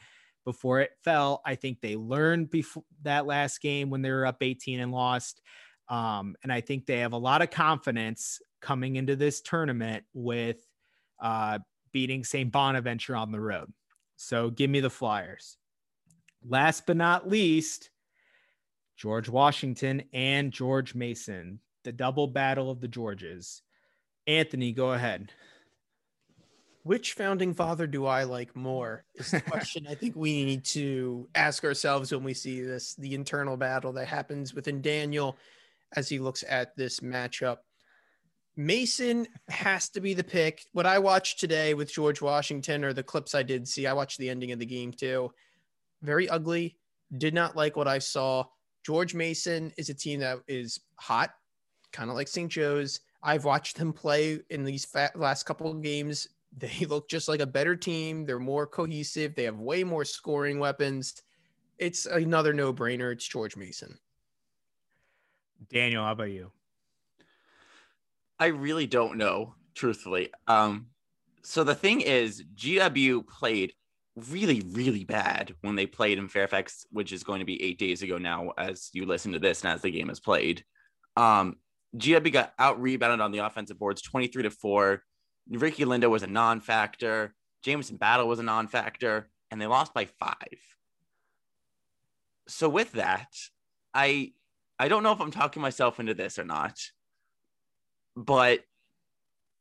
[0.47, 4.38] before it fell, I think they learned before that last game when they were up
[4.41, 5.41] 18 and lost.
[5.89, 10.65] Um, and I think they have a lot of confidence coming into this tournament with
[11.21, 11.60] uh,
[11.91, 12.49] beating St.
[12.49, 13.73] Bonaventure on the road.
[14.15, 15.57] So give me the Flyers.
[16.47, 17.89] Last but not least,
[18.95, 23.63] George Washington and George Mason, the double battle of the Georges.
[24.27, 25.33] Anthony, go ahead.
[26.88, 29.04] Which founding father do I like more?
[29.15, 33.13] Is the question I think we need to ask ourselves when we see this the
[33.13, 35.36] internal battle that happens within Daniel
[35.97, 37.58] as he looks at this matchup.
[38.56, 40.63] Mason has to be the pick.
[40.71, 44.17] What I watched today with George Washington or the clips I did see, I watched
[44.17, 45.34] the ending of the game too.
[46.04, 46.78] Very ugly.
[47.17, 48.45] Did not like what I saw.
[48.86, 51.32] George Mason is a team that is hot,
[51.91, 52.50] kind of like St.
[52.50, 53.02] Joe's.
[53.21, 56.30] I've watched them play in these last couple of games.
[56.58, 58.26] They look just like a better team.
[58.26, 59.36] They're more cohesive.
[59.36, 61.22] They have way more scoring weapons.
[61.78, 63.13] It's another no brainer.
[63.13, 64.00] It's George Mason.
[65.70, 66.52] Daniel, how about you?
[68.39, 70.32] I really don't know, truthfully.
[70.48, 70.88] Um,
[71.43, 73.74] so the thing is, GW played
[74.30, 78.02] really, really bad when they played in Fairfax, which is going to be eight days
[78.02, 80.63] ago now, as you listen to this and as the game is played.
[81.15, 81.58] Um,
[81.96, 85.02] GW got out rebounded on the offensive boards 23 to 4.
[85.49, 87.33] Ricky Lindo was a non factor.
[87.63, 90.60] Jamison Battle was a non factor, and they lost by five.
[92.47, 93.33] So, with that,
[93.93, 94.33] I
[94.79, 96.79] I don't know if I'm talking myself into this or not,
[98.15, 98.62] but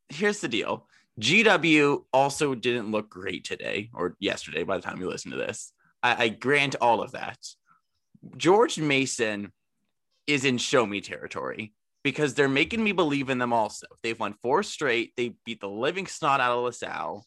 [0.08, 0.86] here's the deal
[1.20, 5.72] GW also didn't look great today or yesterday by the time you listen to this.
[6.02, 7.38] I, I grant all of that.
[8.36, 9.52] George Mason
[10.26, 11.72] is in show me territory
[12.06, 13.84] because they're making me believe in them also.
[14.00, 15.16] They've won four straight.
[15.16, 17.26] They beat the living snot out of LaSalle.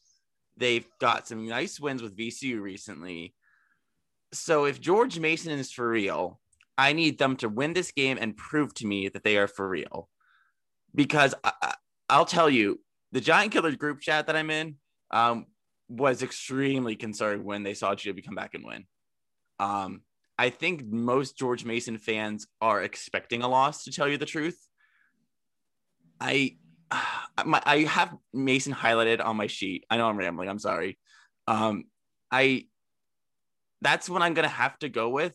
[0.56, 3.36] They've got some nice wins with VCU recently.
[4.32, 6.40] So if George Mason is for real,
[6.78, 9.68] I need them to win this game and prove to me that they are for
[9.68, 10.08] real.
[10.96, 11.74] Because I,
[12.10, 12.80] will tell you,
[13.12, 14.78] the Giant Killers group chat that I'm in
[15.12, 15.48] um,
[15.90, 18.86] was extremely concerned when they saw GW come back and win.
[19.60, 20.04] Um,
[20.38, 24.58] I think most George Mason fans are expecting a loss, to tell you the truth.
[26.20, 26.58] I
[27.46, 29.86] my, I have Mason highlighted on my sheet.
[29.90, 30.50] I know I'm rambling.
[30.50, 30.98] I'm sorry.
[31.48, 31.86] Um,
[32.32, 32.66] I
[33.82, 35.34] that's what I'm gonna have to go with.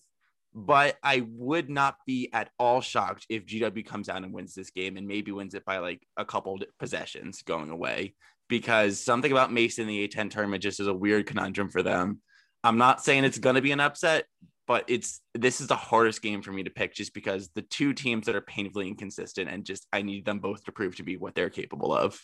[0.57, 4.71] But I would not be at all shocked if GW comes out and wins this
[4.71, 8.15] game and maybe wins it by like a couple possessions going away
[8.49, 12.21] because something about Mason in the A10 tournament just is a weird conundrum for them.
[12.63, 14.27] I'm not saying it's to be an upset,
[14.67, 17.93] but it's this is the hardest game for me to pick just because the two
[17.93, 21.17] teams that are painfully inconsistent and just I need them both to prove to be
[21.17, 22.21] what they're capable of.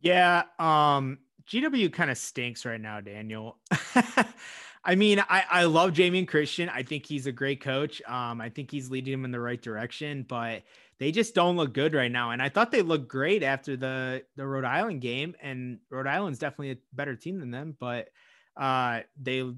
[0.00, 1.18] Yeah, um
[1.50, 3.58] GW kind of stinks right now, Daniel.
[4.84, 6.68] I mean, I, I love Jamion Christian.
[6.68, 8.00] I think he's a great coach.
[8.06, 10.62] Um, I think he's leading them in the right direction, but
[10.98, 12.30] they just don't look good right now.
[12.30, 16.38] And I thought they looked great after the the Rhode Island game, and Rhode Island's
[16.38, 18.08] definitely a better team than them, but
[18.56, 19.50] uh, they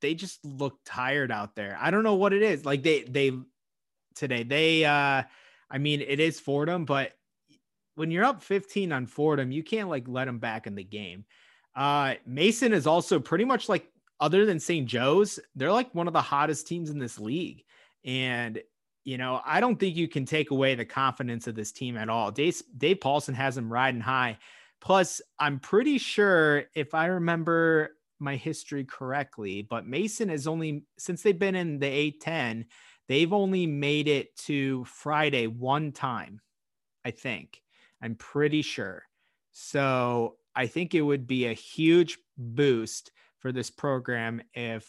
[0.00, 1.78] they just look tired out there.
[1.80, 2.64] I don't know what it is.
[2.64, 3.32] Like they they
[4.14, 5.22] today they uh,
[5.70, 7.12] I mean it is Fordham, but
[7.94, 11.24] when you're up 15 on Fordham, you can't like let them back in the game.
[11.74, 13.88] Uh, Mason is also pretty much like
[14.20, 14.86] other than St.
[14.86, 17.64] Joe's, they're like one of the hottest teams in this league.
[18.04, 18.60] And,
[19.04, 22.08] you know, I don't think you can take away the confidence of this team at
[22.08, 22.30] all.
[22.30, 24.38] Dave, Dave Paulsen has them riding high.
[24.80, 31.22] Plus, I'm pretty sure if I remember my history correctly, but Mason is only, since
[31.22, 32.66] they've been in the A10,
[33.08, 36.40] they've only made it to Friday one time,
[37.04, 37.60] I think.
[38.02, 39.02] I'm pretty sure.
[39.52, 44.88] So I think it would be a huge boost for this program if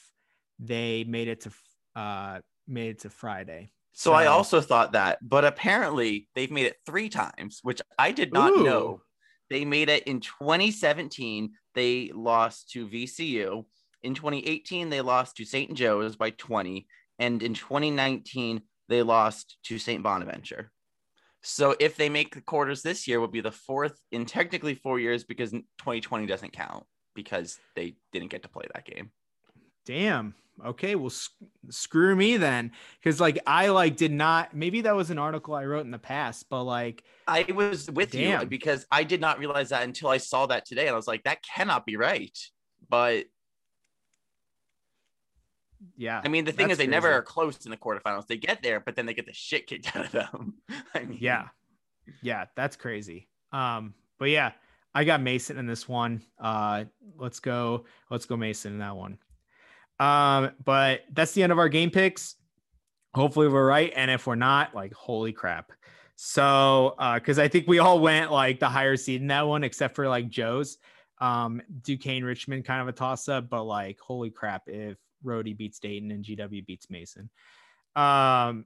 [0.60, 1.52] they made it to
[1.96, 3.72] uh, made it to Friday.
[3.94, 8.12] So, so, I also thought that, but apparently they've made it three times, which I
[8.12, 8.64] did not ooh.
[8.64, 9.02] know.
[9.50, 11.52] They made it in 2017.
[11.76, 13.66] They lost to VCU.
[14.04, 15.74] In 2018, they lost to St.
[15.74, 16.88] Joe's by 20.
[17.18, 20.02] And in 2019, they lost to St.
[20.02, 20.72] Bonaventure.
[21.42, 25.00] So if they make the quarters this year, will be the fourth in technically four
[25.00, 26.86] years because 2020 doesn't count
[27.16, 29.12] because they didn't get to play that game.
[29.86, 30.36] Damn.
[30.66, 31.32] Okay, well, sc-
[31.70, 34.54] screw me then, because like I like did not.
[34.54, 38.12] Maybe that was an article I wrote in the past, but like I was with
[38.12, 38.42] Damn.
[38.42, 41.08] you because I did not realize that until I saw that today, and I was
[41.08, 42.38] like, that cannot be right.
[42.90, 43.26] But
[45.96, 48.28] yeah, I mean, the thing is, they never are close in the quarterfinals.
[48.28, 50.56] They get there, but then they get the shit kicked out of them.
[50.94, 51.48] I mean, yeah,
[52.22, 53.30] yeah, that's crazy.
[53.54, 54.52] Um, but yeah,
[54.94, 56.22] I got Mason in this one.
[56.38, 56.86] Uh,
[57.18, 59.18] let's go, let's go Mason in that one.
[60.00, 62.36] Um, but that's the end of our game picks.
[63.14, 65.72] Hopefully we're right, and if we're not, like, holy crap.
[66.16, 69.64] So, uh, because I think we all went like the higher seed in that one,
[69.64, 70.78] except for like Joe's.
[71.20, 75.80] Um, Duquesne Richmond kind of a toss up, but like, holy crap, if Rhody beats
[75.80, 77.30] Dayton and GW beats Mason.
[77.96, 78.66] Um,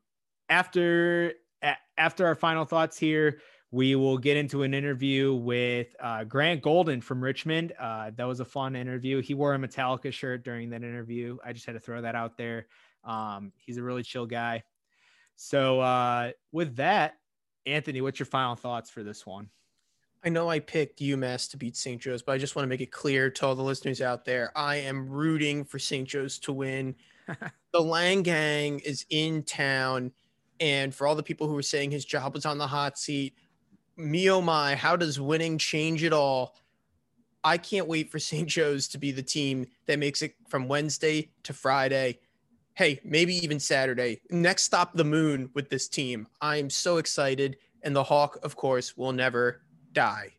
[0.49, 3.39] after a- after our final thoughts here,
[3.73, 7.73] we will get into an interview with uh, Grant Golden from Richmond.
[7.79, 9.19] Uh, that was a fun interview.
[9.19, 11.39] He wore a Metallica shirt during that interview.
[11.43, 12.67] I just had to throw that out there.
[13.03, 14.61] Um, he's a really chill guy.
[15.37, 17.15] So uh, with that,
[17.65, 19.49] Anthony, what's your final thoughts for this one?
[20.23, 21.99] I know I picked UMass to beat St.
[21.99, 24.51] Joe's, but I just want to make it clear to all the listeners out there
[24.55, 26.07] I am rooting for St.
[26.07, 26.93] Joe's to win.
[27.73, 30.11] the Lange Gang is in town.
[30.59, 33.33] And for all the people who were saying his job was on the hot seat,
[33.97, 36.55] me oh my, how does winning change it all?
[37.43, 38.47] I can't wait for St.
[38.47, 42.19] Joe's to be the team that makes it from Wednesday to Friday.
[42.75, 44.21] Hey, maybe even Saturday.
[44.31, 46.27] Next stop, the moon with this team.
[46.41, 47.57] I'm so excited.
[47.83, 50.33] And the Hawk, of course, will never die.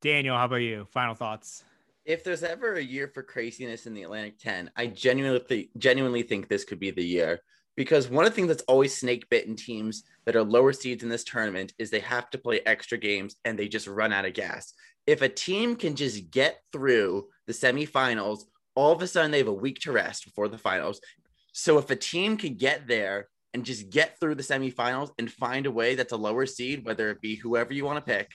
[0.00, 0.86] Daniel, how about you?
[0.90, 1.64] Final thoughts.
[2.04, 6.22] If there's ever a year for craziness in the Atlantic 10, I genuinely th- genuinely
[6.22, 7.40] think this could be the year
[7.76, 11.08] because one of the things that's always snake bitten teams that are lower seeds in
[11.08, 14.34] this tournament is they have to play extra games and they just run out of
[14.34, 14.74] gas.
[15.06, 19.48] If a team can just get through the semifinals, all of a sudden they have
[19.48, 21.00] a week to rest before the finals.
[21.52, 25.66] So if a team can get there and just get through the semifinals and find
[25.66, 28.30] a way that's a lower seed, whether it be whoever you want to pick,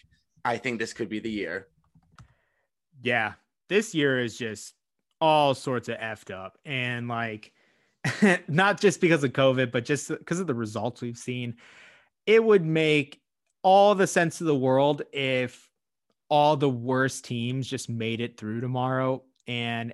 [0.45, 1.67] I think this could be the year.
[3.01, 3.33] Yeah,
[3.67, 4.73] this year is just
[5.19, 6.57] all sorts of effed up.
[6.65, 7.51] And like,
[8.47, 11.55] not just because of COVID, but just because of the results we've seen,
[12.25, 13.19] it would make
[13.61, 15.69] all the sense of the world if
[16.29, 19.23] all the worst teams just made it through tomorrow.
[19.47, 19.93] And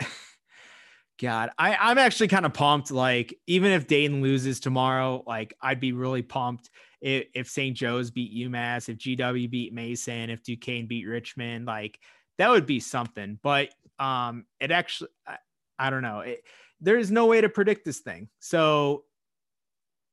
[1.20, 2.90] God, I, I'm actually kind of pumped.
[2.90, 7.76] Like, even if Dayton loses tomorrow, like, I'd be really pumped if, if St.
[7.76, 11.66] Joe's beat UMass, if GW beat Mason, if Duquesne beat Richmond.
[11.66, 11.98] Like,
[12.38, 13.38] that would be something.
[13.42, 15.36] But um, it actually, I,
[15.78, 16.20] I don't know.
[16.20, 16.42] It,
[16.80, 18.28] there is no way to predict this thing.
[18.38, 19.04] So,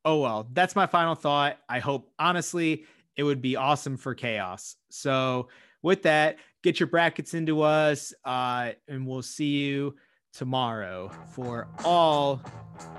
[0.06, 1.58] oh well, that's my final thought.
[1.68, 4.76] I hope, honestly, it would be awesome for chaos.
[4.90, 5.50] So,
[5.82, 9.96] with that, get your brackets into us, uh, and we'll see you
[10.34, 12.42] tomorrow for all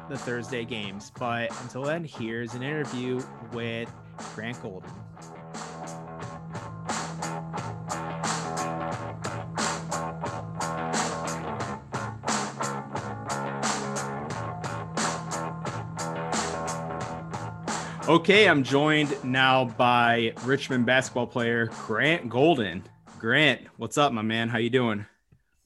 [0.09, 1.11] the Thursday games.
[1.19, 3.21] But until then, here's an interview
[3.53, 3.93] with
[4.35, 4.91] Grant Golden.
[18.07, 22.85] Okay, I'm joined now by Richmond basketball player Grant Golden.
[23.19, 24.51] Grant, what's up, my man?
[24.51, 25.07] How you doing?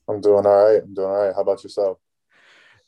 [0.07, 0.81] I'm doing all right.
[0.81, 1.35] I'm doing all right.
[1.35, 1.99] How about yourself?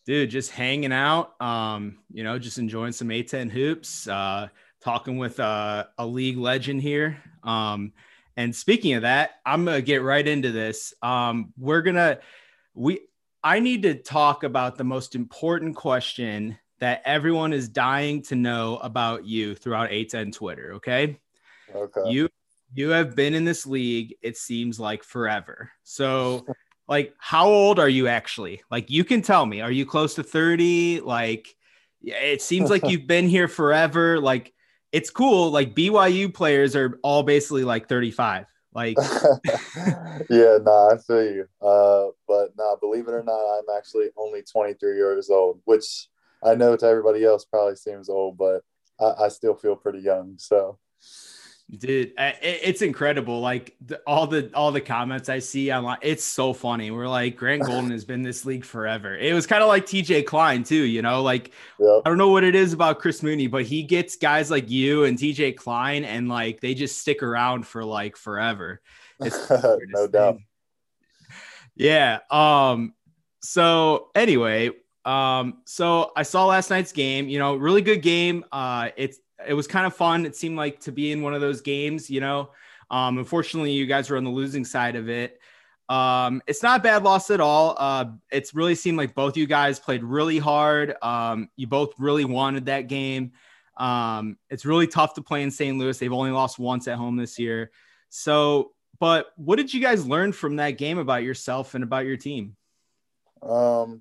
[0.06, 1.40] Dude, just hanging out.
[1.42, 4.50] Um, you know, just enjoying some A10 hoops, uh,
[4.84, 7.20] talking with uh, a league legend here.
[7.42, 7.92] Um,
[8.36, 10.94] and speaking of that, I'm gonna get right into this.
[11.02, 12.20] Um, we're gonna
[12.72, 13.00] we
[13.42, 18.78] I need to talk about the most important question that everyone is dying to know
[18.78, 20.72] about you throughout A10 Twitter.
[20.74, 21.18] Okay.
[21.74, 22.10] Okay.
[22.10, 22.28] You
[22.72, 25.70] you have been in this league, it seems like forever.
[25.82, 26.46] So
[26.88, 28.62] like how old are you actually?
[28.70, 31.00] Like you can tell me, are you close to 30?
[31.00, 31.54] Like
[32.02, 34.18] it seems like you've been here forever.
[34.18, 34.52] Like
[34.90, 35.50] it's cool.
[35.50, 38.46] Like BYU players are all basically like 35.
[38.72, 38.96] Like
[40.30, 41.46] yeah, nah, I feel you.
[41.60, 46.08] Uh, but nah, believe it or not, I'm actually only 23 years old, which
[46.42, 48.62] I know to everybody else probably seems old, but
[49.00, 50.34] I, I still feel pretty young.
[50.38, 50.78] So
[51.78, 56.24] dude I- it's incredible like the, all the all the comments i see online it's
[56.24, 59.68] so funny we're like grant golden has been this league forever it was kind of
[59.68, 62.02] like TJ Cline too you know like yep.
[62.04, 65.04] i don't know what it is about chris mooney but he gets guys like you
[65.04, 68.80] and TJ Cline and like they just stick around for like forever
[69.20, 70.38] It's no weirdest doubt.
[71.76, 72.94] yeah um
[73.42, 74.70] so anyway
[75.04, 79.54] um so i saw last night's game you know really good game uh it's it
[79.54, 82.20] was kind of fun it seemed like to be in one of those games you
[82.20, 82.50] know
[82.90, 85.40] um unfortunately you guys were on the losing side of it
[85.88, 87.74] Um, it's not a bad loss at all.
[87.76, 90.94] Uh, it's really seemed like both you guys played really hard.
[91.02, 93.32] Um, you both really wanted that game.
[93.76, 95.76] Um, it's really tough to play in St.
[95.76, 95.98] Louis.
[95.98, 97.72] They've only lost once at home this year.
[98.08, 98.70] So,
[99.00, 102.56] but what did you guys learn from that game about yourself and about your team?
[103.42, 104.00] Um,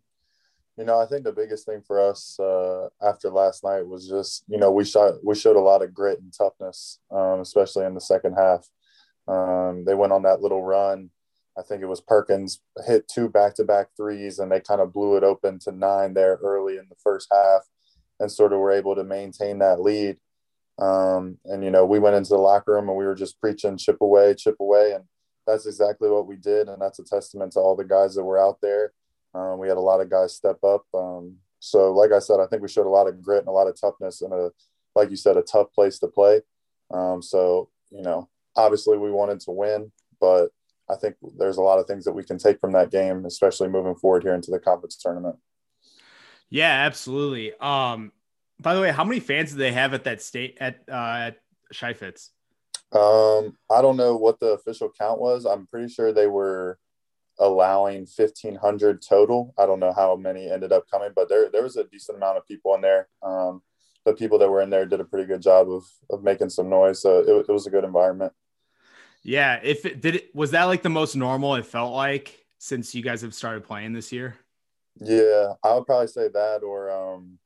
[0.79, 4.45] you know, I think the biggest thing for us uh, after last night was just,
[4.47, 7.95] you know, we shot, we showed a lot of grit and toughness, um, especially in
[7.95, 8.65] the second half.
[9.27, 11.09] Um, they went on that little run.
[11.57, 15.23] I think it was Perkins hit two back-to-back threes, and they kind of blew it
[15.25, 17.63] open to nine there early in the first half,
[18.21, 20.17] and sort of were able to maintain that lead.
[20.77, 23.77] Um, and you know, we went into the locker room and we were just preaching
[23.77, 25.03] chip away, chip away, and
[25.45, 26.69] that's exactly what we did.
[26.69, 28.93] And that's a testament to all the guys that were out there
[29.33, 30.85] um, we had a lot of guys step up.
[30.93, 33.51] Um, so, like I said, I think we showed a lot of grit and a
[33.51, 34.49] lot of toughness in a,
[34.95, 36.41] like you said, a tough place to play.
[36.91, 40.49] Um, so, you know, obviously we wanted to win, but
[40.89, 43.69] I think there's a lot of things that we can take from that game, especially
[43.69, 45.37] moving forward here into the conference tournament.
[46.49, 47.53] Yeah, absolutely.
[47.59, 48.11] Um,
[48.59, 51.37] by the way, how many fans do they have at that state at uh, at
[51.73, 52.29] Chaifetz?
[52.91, 55.45] Um, I don't know what the official count was.
[55.45, 56.79] I'm pretty sure they were
[57.39, 59.53] allowing 1500 total.
[59.57, 62.37] I don't know how many ended up coming, but there, there was a decent amount
[62.37, 63.07] of people in there.
[63.23, 63.61] Um,
[64.05, 66.69] the people that were in there did a pretty good job of, of making some
[66.69, 67.01] noise.
[67.01, 68.33] So it, it was a good environment.
[69.23, 69.59] Yeah.
[69.63, 73.01] If it did, it, was that like the most normal it felt like since you
[73.01, 74.35] guys have started playing this year?
[75.01, 77.39] Yeah, I would probably say that or, um,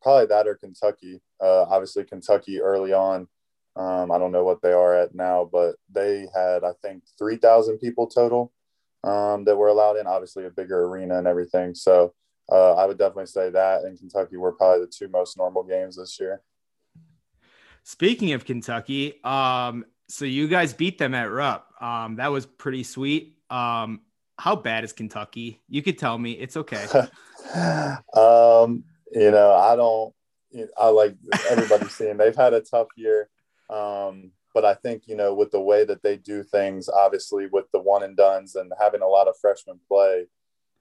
[0.00, 1.20] probably that or Kentucky.
[1.40, 3.28] Uh, obviously Kentucky early on,
[3.76, 7.78] um, I don't know what they are at now, but they had, I think, 3,000
[7.78, 8.52] people total
[9.04, 10.06] um, that were allowed in.
[10.06, 11.74] Obviously, a bigger arena and everything.
[11.74, 12.14] So
[12.50, 15.96] uh, I would definitely say that in Kentucky were probably the two most normal games
[15.96, 16.42] this year.
[17.84, 21.70] Speaking of Kentucky, um, so you guys beat them at Rupp.
[21.80, 23.38] Um, that was pretty sweet.
[23.50, 24.00] Um,
[24.38, 25.60] how bad is Kentucky?
[25.68, 26.32] You could tell me.
[26.32, 26.84] It's okay.
[28.16, 30.14] um, you know, I don't.
[30.78, 31.16] I like
[31.50, 33.28] everybody's seeing they've had a tough year.
[33.68, 37.66] Um, but I think, you know, with the way that they do things, obviously with
[37.72, 40.26] the one and dones and having a lot of freshmen play,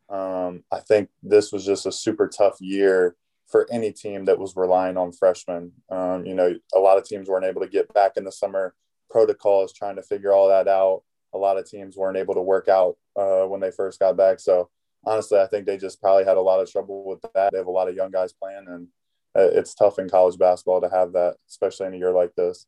[0.09, 3.15] um, I think this was just a super tough year
[3.47, 5.71] for any team that was relying on freshmen.
[5.89, 8.75] Um, you know, a lot of teams weren't able to get back in the summer
[9.09, 11.03] protocols, trying to figure all that out.
[11.33, 14.39] A lot of teams weren't able to work out uh, when they first got back.
[14.39, 14.69] So
[15.03, 17.51] honestly, I think they just probably had a lot of trouble with that.
[17.51, 18.87] They have a lot of young guys playing, and
[19.35, 22.67] uh, it's tough in college basketball to have that, especially in a year like this.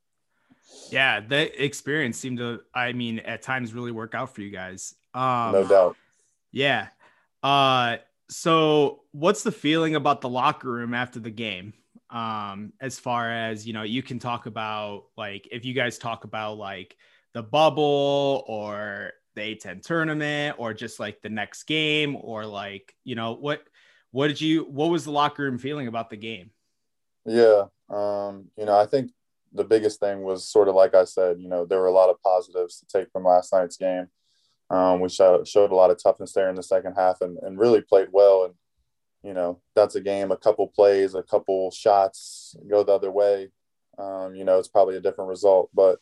[0.92, 4.96] Yeah, the experience seemed to, I mean, at times really work out for you guys.
[5.14, 5.96] Um, no doubt.
[6.52, 6.88] Yeah.
[7.44, 7.98] Uh,
[8.30, 11.74] so what's the feeling about the locker room after the game?
[12.10, 16.24] Um, as far as you know, you can talk about like if you guys talk
[16.24, 16.96] about like
[17.34, 23.16] the bubble or the A10 tournament or just like the next game or like you
[23.16, 23.64] know what
[24.12, 26.52] what did you what was the locker room feeling about the game?
[27.26, 29.12] Yeah, um, you know, I think
[29.56, 32.10] the biggest thing was sort of like I said, you know, there were a lot
[32.10, 34.08] of positives to take from last night's game.
[34.70, 37.58] Um, we showed, showed a lot of toughness there in the second half and, and
[37.58, 38.46] really played well.
[38.46, 38.54] And,
[39.24, 43.50] you know, that's a game, a couple plays, a couple shots go the other way.
[43.98, 45.70] Um, you know, it's probably a different result.
[45.74, 46.00] But,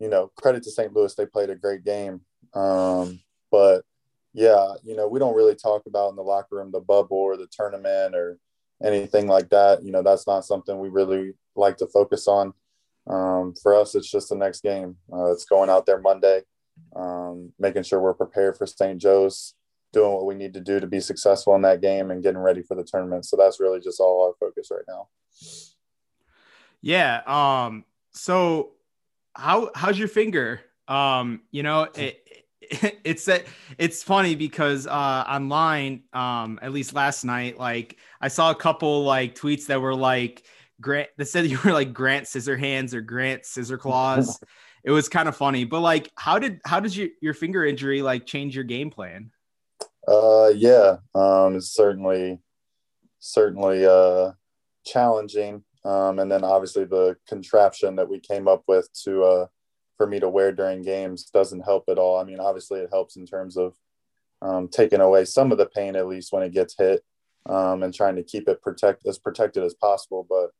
[0.00, 0.92] you know, credit to St.
[0.92, 2.22] Louis, they played a great game.
[2.54, 3.84] Um, but,
[4.32, 7.36] yeah, you know, we don't really talk about in the locker room the bubble or
[7.36, 8.38] the tournament or
[8.82, 9.82] anything like that.
[9.82, 12.52] You know, that's not something we really like to focus on.
[13.08, 14.96] Um, for us, it's just the next game.
[15.12, 16.42] Uh, it's going out there Monday,
[16.94, 19.00] um, making sure we're prepared for St.
[19.00, 19.54] Joe's,
[19.92, 22.62] doing what we need to do to be successful in that game, and getting ready
[22.62, 23.24] for the tournament.
[23.24, 25.08] So that's really just all our focus right now.
[26.82, 27.22] Yeah.
[27.26, 27.84] Um.
[28.12, 28.72] So,
[29.34, 30.60] how how's your finger?
[30.88, 31.42] Um.
[31.52, 32.26] You know, it,
[33.04, 33.44] it's that
[33.78, 39.04] it's funny because uh online um at least last night like i saw a couple
[39.04, 40.42] like tweets that were like
[40.80, 44.40] Grant that said you were like Grant Scissor Hands or Grant Scissor Claws.
[44.84, 48.02] it was kind of funny, but like, how did how does your your finger injury
[48.02, 49.30] like change your game plan?
[50.06, 52.40] Uh, yeah, um, it's certainly
[53.18, 54.32] certainly uh
[54.84, 55.64] challenging.
[55.84, 59.46] Um, and then obviously the contraption that we came up with to uh
[59.96, 62.18] for me to wear during games doesn't help at all.
[62.18, 63.74] I mean, obviously it helps in terms of
[64.42, 67.02] um, taking away some of the pain at least when it gets hit
[67.48, 70.26] um, and trying to keep it protect as protected as possible.
[70.28, 70.50] But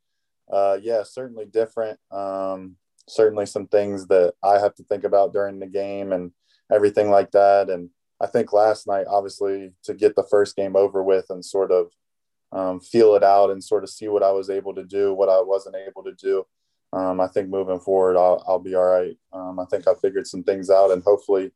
[0.50, 1.98] uh, yeah, certainly different.
[2.10, 2.76] Um,
[3.08, 6.32] certainly some things that I have to think about during the game and
[6.72, 7.70] everything like that.
[7.70, 7.90] And
[8.20, 11.90] I think last night, obviously, to get the first game over with and sort of
[12.52, 15.28] um, feel it out and sort of see what I was able to do, what
[15.28, 16.44] I wasn't able to do.
[16.92, 19.16] Um, I think moving forward, I'll, I'll be all right.
[19.32, 21.52] Um, I think I figured some things out, and hopefully,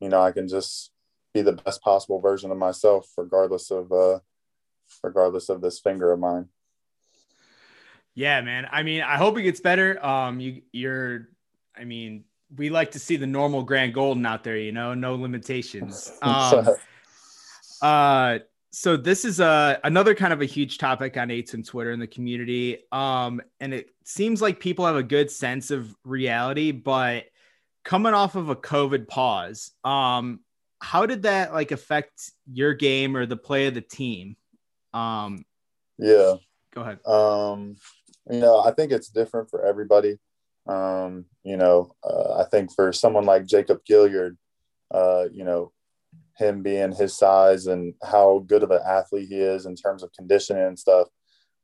[0.00, 0.92] you know, I can just
[1.34, 4.20] be the best possible version of myself, regardless of, uh,
[5.02, 6.48] regardless of this finger of mine.
[8.16, 8.66] Yeah, man.
[8.72, 10.04] I mean, I hope it gets better.
[10.04, 11.28] Um, you, you're,
[11.76, 12.24] I mean,
[12.56, 16.10] we like to see the normal Grant Golden out there, you know, no limitations.
[16.22, 16.68] Um,
[17.82, 18.38] uh,
[18.72, 22.06] so this is a another kind of a huge topic on A10 Twitter in the
[22.06, 22.78] community.
[22.90, 27.24] Um, and it seems like people have a good sense of reality, but
[27.84, 30.40] coming off of a COVID pause, um,
[30.80, 34.36] how did that like affect your game or the play of the team?
[34.94, 35.44] Um,
[35.98, 36.36] yeah.
[36.74, 37.06] Go ahead.
[37.06, 37.76] Um,
[38.30, 40.18] you know, I think it's different for everybody.
[40.66, 44.36] Um, you know, uh, I think for someone like Jacob Gilliard,
[44.90, 45.72] uh, you know,
[46.36, 50.12] him being his size and how good of an athlete he is in terms of
[50.12, 51.08] conditioning and stuff.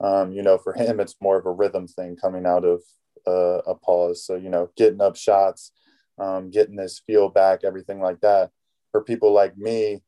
[0.01, 2.83] Um, you know, for him, it's more of a rhythm thing coming out of
[3.27, 4.25] uh, a pause.
[4.25, 5.73] So, you know, getting up shots,
[6.19, 8.51] um, getting his feel back, everything like that.
[8.91, 10.03] For people like me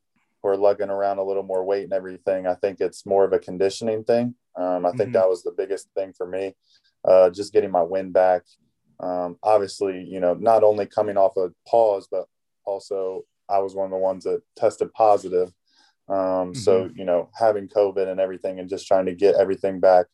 [0.45, 3.33] who are lugging around a little more weight and everything, I think it's more of
[3.33, 4.35] a conditioning thing.
[4.55, 5.15] Um, I think Mhm.
[5.15, 6.55] that was the biggest thing for me,
[7.03, 8.43] uh, just getting my wind back.
[9.01, 12.29] Um, obviously, you know, not only coming off a pause, but
[12.67, 15.51] also I was one of the ones that tested positive.
[16.09, 20.07] Um, So, you know, having COVID and everything and just trying to get everything back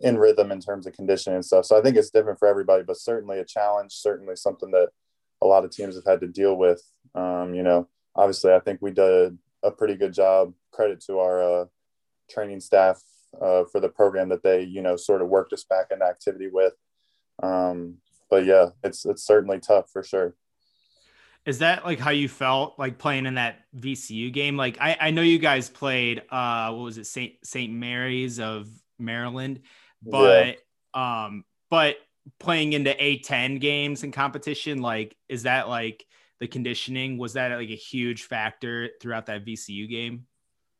[0.00, 1.64] in rhythm in terms of conditioning and stuff.
[1.64, 4.88] So I think it's different for everybody, but certainly a challenge, certainly something that
[5.40, 6.82] a lot of teams have had to deal with.
[7.14, 10.52] Um, you know, obviously, I think we did a pretty good job.
[10.72, 11.64] Credit to our uh,
[12.30, 13.02] training staff
[13.40, 16.48] uh, for the program that they, you know, sort of worked us back into activity
[16.52, 16.74] with.
[17.42, 17.98] Um,
[18.28, 20.34] but yeah, it's it's certainly tough for sure.
[21.46, 24.56] Is that like how you felt like playing in that VCU game?
[24.56, 28.68] Like I, I know you guys played uh what was it Saint Saint Mary's of
[28.98, 29.60] Maryland,
[30.02, 30.58] but
[30.94, 31.96] um but
[32.38, 36.04] playing into A10 games and competition, like is that like
[36.40, 37.18] the conditioning?
[37.18, 40.26] Was that like a huge factor throughout that VCU game?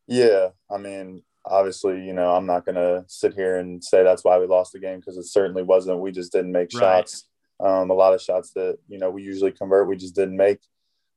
[0.07, 4.25] Yeah, I mean, obviously, you know, I'm not going to sit here and say that's
[4.25, 6.01] why we lost the game because it certainly wasn't.
[6.01, 6.81] We just didn't make Right.
[6.81, 7.29] shots.
[7.61, 10.61] Um, a lot of shots that you know we usually convert, we just didn't make,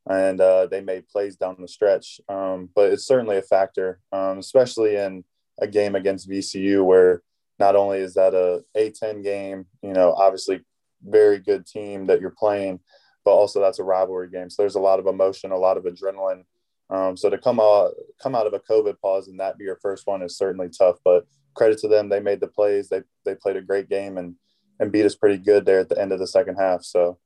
[0.06, 2.20] and uh, they made plays down the stretch.
[2.28, 5.24] Um, but it's certainly a factor, um, especially in
[5.58, 7.22] a game against VCU where
[7.58, 10.60] not only is that a A10 game, you know, obviously
[11.02, 12.80] very good team that you're playing,
[13.24, 14.50] but also that's a rivalry game.
[14.50, 16.44] So there's a lot of emotion, a lot of adrenaline.
[16.90, 19.78] Um, so to come out come out of a COVID pause and that be your
[19.80, 20.96] first one is certainly tough.
[21.04, 22.88] But credit to them, they made the plays.
[22.88, 24.36] They they played a great game and
[24.80, 26.82] and beat us pretty good there at the end of the second half.
[26.84, 27.18] So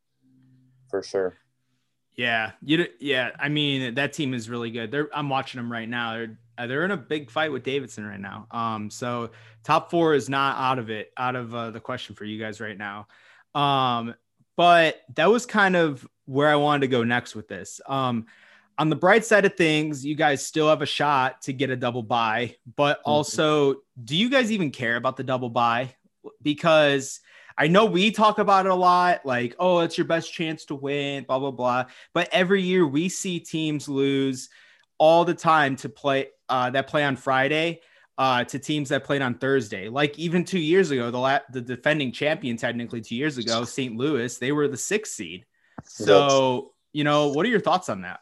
[0.90, 1.36] for sure.
[2.16, 3.30] Yeah, you yeah.
[3.38, 4.90] I mean, that team is really good.
[4.90, 6.14] They're I'm watching them right now.
[6.14, 8.48] They're uh, they're in a big fight with Davidson right now.
[8.50, 9.30] Um, so
[9.62, 12.60] top four is not out of it, out of uh, the question for you guys
[12.60, 13.06] right now.
[13.54, 14.14] Um,
[14.58, 17.80] but that was kind of where I wanted to go next with this.
[17.86, 18.26] Um,
[18.76, 21.76] on the bright side of things, you guys still have a shot to get a
[21.76, 25.94] double bye, but also, do you guys even care about the double bye?
[26.42, 27.20] Because
[27.56, 30.74] I know we talk about it a lot, like, oh, it's your best chance to
[30.74, 31.84] win, blah, blah, blah.
[32.12, 34.48] But every year we see teams lose
[34.98, 37.80] all the time to play uh, that play on Friday
[38.18, 39.88] uh, to teams that played on Thursday.
[39.88, 43.96] Like even two years ago, the la- the defending champion, technically two years ago, St.
[43.96, 45.46] Louis, they were the sixth seed.
[45.84, 48.20] So, you know, what are your thoughts on that?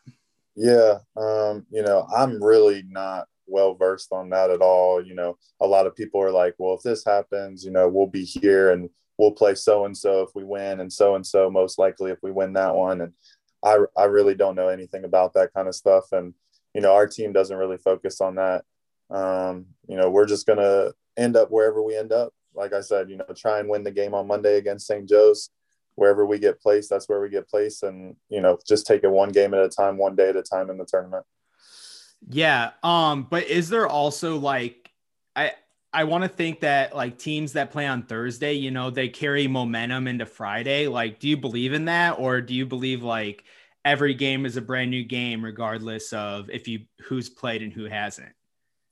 [0.55, 5.05] Yeah, um, you know, I'm really not well versed on that at all.
[5.05, 8.07] You know, a lot of people are like, well, if this happens, you know, we'll
[8.07, 11.51] be here and we'll play so and so if we win, and so and so
[11.51, 13.01] most likely if we win that one.
[13.01, 13.13] And
[13.65, 16.13] I, I really don't know anything about that kind of stuff.
[16.13, 16.35] And,
[16.75, 18.65] you know, our team doesn't really focus on that.
[19.09, 22.33] Um, you know, we're just going to end up wherever we end up.
[22.55, 25.09] Like I said, you know, try and win the game on Monday against St.
[25.09, 25.51] Joe's.
[25.95, 27.83] Wherever we get placed, that's where we get placed.
[27.83, 30.43] And, you know, just take it one game at a time, one day at a
[30.43, 31.25] time in the tournament.
[32.29, 32.71] Yeah.
[32.83, 34.91] Um, but is there also like
[35.35, 35.53] I
[35.93, 39.49] I want to think that like teams that play on Thursday, you know, they carry
[39.49, 40.89] momentum into Friday.
[40.89, 42.19] Like, do you believe in that?
[42.19, 43.45] Or do you believe like
[43.85, 47.85] every game is a brand new game, regardless of if you who's played and who
[47.85, 48.36] hasn't?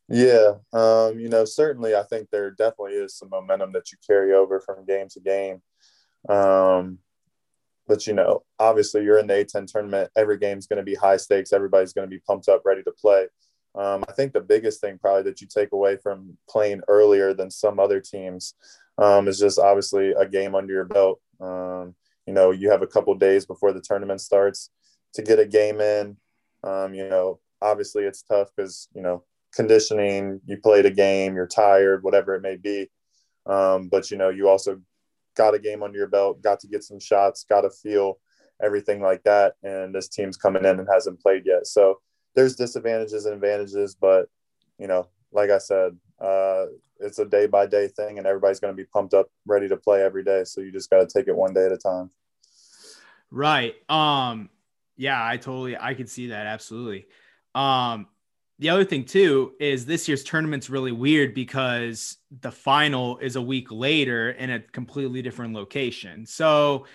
[0.08, 4.34] Yeah, um, you know, certainly I think there definitely is some momentum that you carry
[4.34, 5.62] over from game to game.
[6.28, 6.98] Um,
[7.86, 10.10] but you know, obviously you're in the A10 tournament.
[10.16, 11.52] Every game's going to be high stakes.
[11.52, 13.28] Everybody's going to be pumped up, ready to play.
[13.74, 17.50] Um, I think the biggest thing probably that you take away from playing earlier than
[17.50, 18.54] some other teams
[18.98, 21.20] um, is just obviously a game under your belt.
[21.40, 21.94] Um,
[22.26, 24.70] you know, you have a couple days before the tournament starts
[25.14, 26.16] to get a game in.
[26.62, 29.24] Um, you know, obviously it's tough because you know
[29.54, 30.40] conditioning.
[30.46, 32.90] You played a game, you're tired, whatever it may be.
[33.46, 34.80] Um, but you know, you also
[35.36, 38.18] got a game under your belt, got to get some shots, got to feel,
[38.62, 39.54] everything like that.
[39.62, 41.66] And this team's coming in and hasn't played yet.
[41.66, 42.00] So
[42.34, 44.28] there's disadvantages and advantages, but
[44.78, 46.66] you know, like I said, uh,
[47.00, 49.76] it's a day by day thing, and everybody's going to be pumped up, ready to
[49.76, 50.44] play every day.
[50.44, 52.10] So you just got to take it one day at a time.
[53.30, 53.74] Right.
[53.88, 54.50] Um.
[54.96, 55.76] Yeah, I totally.
[55.76, 57.06] I could see that absolutely.
[57.54, 58.06] Um.
[58.64, 63.42] The other thing too is this year's tournament's really weird because the final is a
[63.42, 66.24] week later in a completely different location.
[66.24, 66.86] So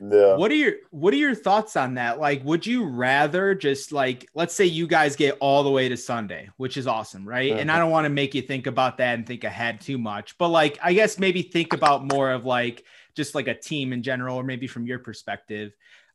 [0.00, 0.34] Yeah.
[0.34, 2.18] what are your what are your thoughts on that?
[2.18, 5.96] Like, would you rather just like let's say you guys get all the way to
[5.96, 7.52] Sunday, which is awesome, right?
[7.52, 10.36] And I don't want to make you think about that and think ahead too much,
[10.38, 12.82] but like I guess maybe think about more of like
[13.14, 15.70] just like a team in general, or maybe from your perspective.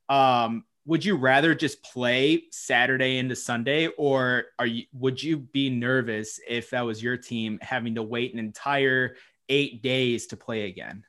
[0.10, 5.70] Um, would you rather just play Saturday into Sunday, or are you would you be
[5.70, 9.18] nervous if that was your team having to wait an entire
[9.50, 11.04] eight days to play again?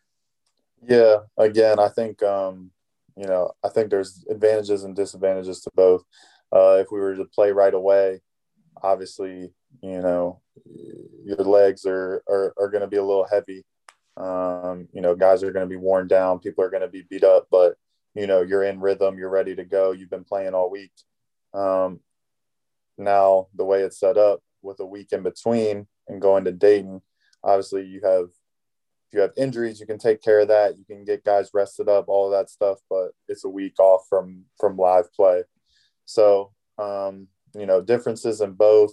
[0.83, 2.73] Yeah, again, I think um,
[3.17, 6.05] you know, I think there's advantages and disadvantages to both.
[6.53, 8.21] Uh, if we were to play right away,
[8.83, 10.41] obviously, you know,
[11.25, 13.65] your legs are are, are going to be a little heavy.
[14.17, 17.07] Um, you know, guys are going to be worn down, people are going to be
[17.09, 17.77] beat up, but
[18.19, 19.93] you know, you're in rhythm, you're ready to go.
[19.93, 20.91] You've been playing all week.
[21.55, 22.01] Um,
[22.99, 27.01] now, the way it's set up with a week in between and going to Dayton,
[27.45, 28.25] obviously, you have
[29.07, 30.77] if you have injuries, you can take care of that.
[30.77, 32.79] You can get guys rested up, all of that stuff.
[32.91, 35.45] But it's a week off from from live play,
[36.05, 38.93] so um, you know differences in both.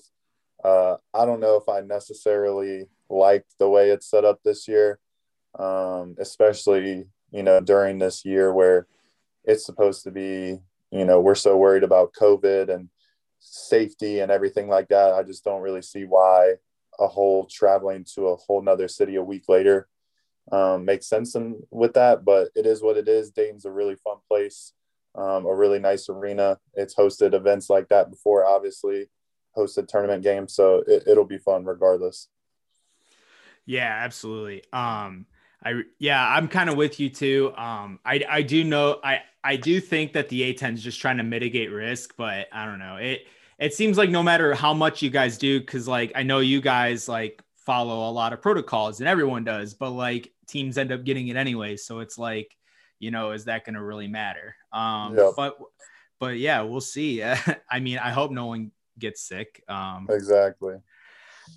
[0.64, 5.00] Uh, I don't know if I necessarily like the way it's set up this year,
[5.58, 8.86] um, especially you know during this year where
[9.46, 10.60] it's supposed to be.
[10.92, 12.90] You know, we're so worried about COVID and
[13.40, 15.14] safety and everything like that.
[15.14, 16.54] I just don't really see why
[17.00, 19.88] a whole traveling to a whole nother city a week later
[20.52, 23.32] um, makes sense in, with that, but it is what it is.
[23.32, 24.74] Dayton's a really fun place,
[25.16, 26.60] um, a really nice arena.
[26.74, 29.10] It's hosted events like that before, obviously,
[29.58, 32.28] hosted tournament games, so it, it'll be fun regardless.
[33.66, 34.64] Yeah, absolutely.
[34.72, 35.26] Um,
[35.64, 37.52] I yeah, I'm kind of with you too.
[37.58, 41.18] Um, I I do know I I do think that the A10 is just trying
[41.18, 42.96] to mitigate risk, but I don't know.
[42.96, 43.28] It
[43.60, 46.60] it seems like no matter how much you guys do, because like I know you
[46.60, 51.04] guys like follow a lot of protocols and everyone does, but like teams end up
[51.04, 51.78] getting it anyway.
[51.78, 52.56] So it's like,
[53.00, 54.56] you know, is that going to really matter?
[54.74, 55.58] Um, but
[56.20, 57.24] but yeah, we'll see.
[57.70, 59.64] I mean, I hope no one gets sick.
[59.68, 60.78] Um, Exactly.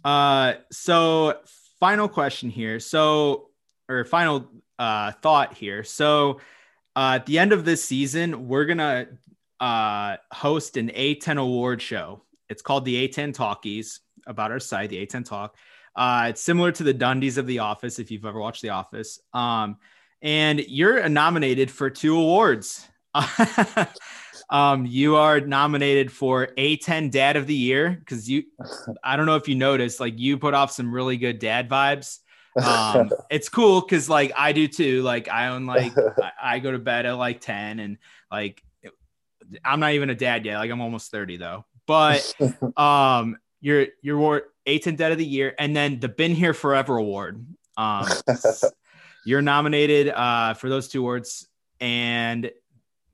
[0.04, 1.38] uh, so
[1.80, 2.80] final question here.
[2.80, 3.48] So,
[3.88, 5.84] or final uh, thought here.
[5.84, 6.40] So,
[6.98, 9.06] uh, at the end of this season, we're gonna
[9.60, 12.24] uh, host an A10 award show.
[12.48, 15.56] It's called the A10 Talkies about our site, the A10 Talk.
[15.94, 19.20] Uh, it's similar to the Dundies of The Office, if you've ever watched The Office.
[19.32, 19.76] Um,
[20.22, 22.84] and you're nominated for two awards.
[24.50, 28.42] um, you are nominated for A10 Dad of the Year because you,
[29.04, 32.18] I don't know if you noticed, like you put off some really good dad vibes.
[32.56, 35.02] Um, it's cool because like I do too.
[35.02, 35.92] Like I own like
[36.42, 37.98] I, go to bed at like 10 and
[38.30, 38.62] like
[39.64, 40.58] I'm not even a dad yet.
[40.58, 41.64] Like I'm almost 30 though.
[41.86, 42.34] But
[42.76, 46.96] um your your award A10 Dad of the Year and then the Been Here Forever
[46.96, 47.44] Award.
[47.76, 48.06] Um
[49.24, 51.48] you're nominated uh for those two awards.
[51.80, 52.50] And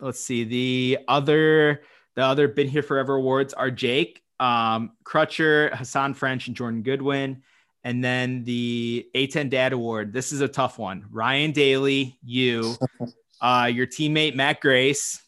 [0.00, 1.82] let's see, the other
[2.14, 7.42] the other Been Here Forever awards are Jake, um, Crutcher, Hasahn French, and Jordan Goodwin.
[7.84, 10.12] And then the A10 Dad Award.
[10.12, 11.04] This is a tough one.
[11.10, 12.74] Ryan Daly, you,
[13.40, 15.22] uh, your teammate Matt Grace,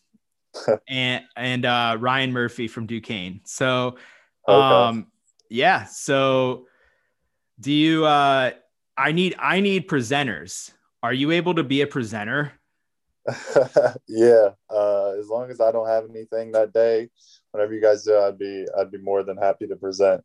[0.89, 3.41] and and uh, Ryan Murphy from Duquesne.
[3.45, 3.97] So,
[4.49, 4.55] Okay.
[4.55, 5.09] um,
[5.51, 5.85] yeah.
[5.85, 6.67] So,
[7.61, 8.07] do you?
[8.07, 8.53] Uh,
[8.97, 10.71] I need I need presenters.
[11.03, 12.53] Are you able to be a presenter?
[14.09, 14.51] yeah.
[14.71, 17.11] Uh, as long as I don't have anything that day,
[17.51, 20.25] whenever you guys do, I'd be I'd be more than happy to present.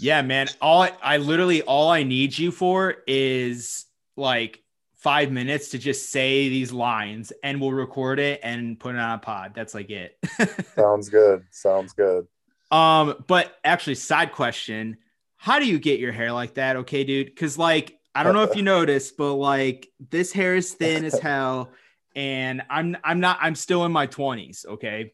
[0.00, 0.48] Yeah, man.
[0.60, 3.86] All I, I literally all I need you for is
[4.16, 4.62] like
[4.96, 9.12] five minutes to just say these lines and we'll record it and put it on
[9.12, 9.52] a pod.
[9.54, 10.18] That's like it.
[10.74, 11.44] Sounds good.
[11.50, 12.26] Sounds good.
[12.70, 14.98] um, but actually, side question:
[15.36, 16.76] How do you get your hair like that?
[16.76, 17.26] Okay, dude.
[17.26, 21.18] Because like I don't know if you noticed, but like this hair is thin as
[21.18, 21.70] hell,
[22.14, 24.66] and I'm I'm not I'm still in my twenties.
[24.68, 25.12] Okay,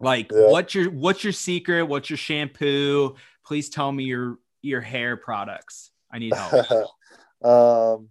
[0.00, 0.48] like Yeah.
[0.50, 1.84] what's your what's your secret?
[1.84, 3.14] What's your shampoo?
[3.44, 5.90] Please tell me your your hair products.
[6.12, 6.70] I need help.
[7.44, 8.08] um,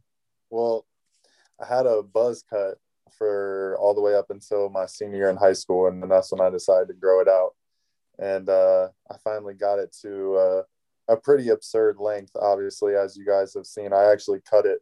[0.49, 0.85] well,
[1.61, 2.77] I had a buzz cut
[3.17, 6.31] for all the way up until my senior year in high school, and then that's
[6.31, 7.51] when I decided to grow it out.
[8.17, 10.63] And uh, I finally got it to uh,
[11.09, 12.31] a pretty absurd length.
[12.35, 14.79] Obviously, as you guys have seen, I actually cut it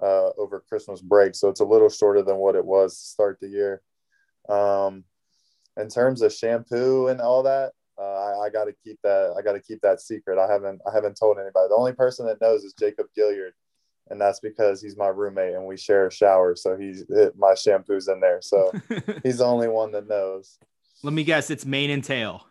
[0.00, 3.38] uh, over Christmas break, so it's a little shorter than what it was to start
[3.40, 3.82] the year.
[4.48, 5.04] Um,
[5.76, 9.34] in terms of shampoo and all that, uh, I, I got to keep that.
[9.38, 10.38] I got to keep that secret.
[10.38, 10.80] I haven't.
[10.86, 11.68] I haven't told anybody.
[11.68, 13.52] The only person that knows is Jacob Gilliard,
[14.08, 16.56] and that's because he's my roommate and we share a shower.
[16.56, 17.04] So he's
[17.36, 18.40] my shampoo's in there.
[18.40, 18.72] So
[19.22, 20.58] he's the only one that knows.
[21.02, 21.50] Let me guess.
[21.50, 22.46] It's mane and tail.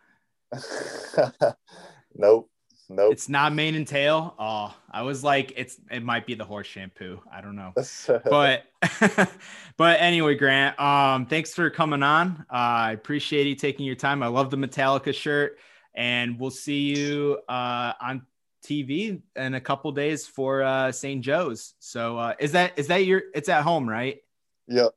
[2.14, 2.50] nope.
[2.94, 3.12] Nope.
[3.12, 4.34] It's not mane and tail.
[4.38, 7.20] Oh, I was like, it's it might be the horse shampoo.
[7.32, 7.72] I don't know.
[8.24, 8.64] but
[9.76, 12.44] but anyway, Grant, um, thanks for coming on.
[12.50, 14.22] Uh, I appreciate you taking your time.
[14.22, 15.58] I love the Metallica shirt,
[15.94, 18.26] and we'll see you uh, on
[18.62, 21.22] TV in a couple days for uh, St.
[21.22, 21.74] Joe's.
[21.78, 23.22] So uh, is that is that your?
[23.34, 24.20] It's at home, right?
[24.68, 24.90] Yep.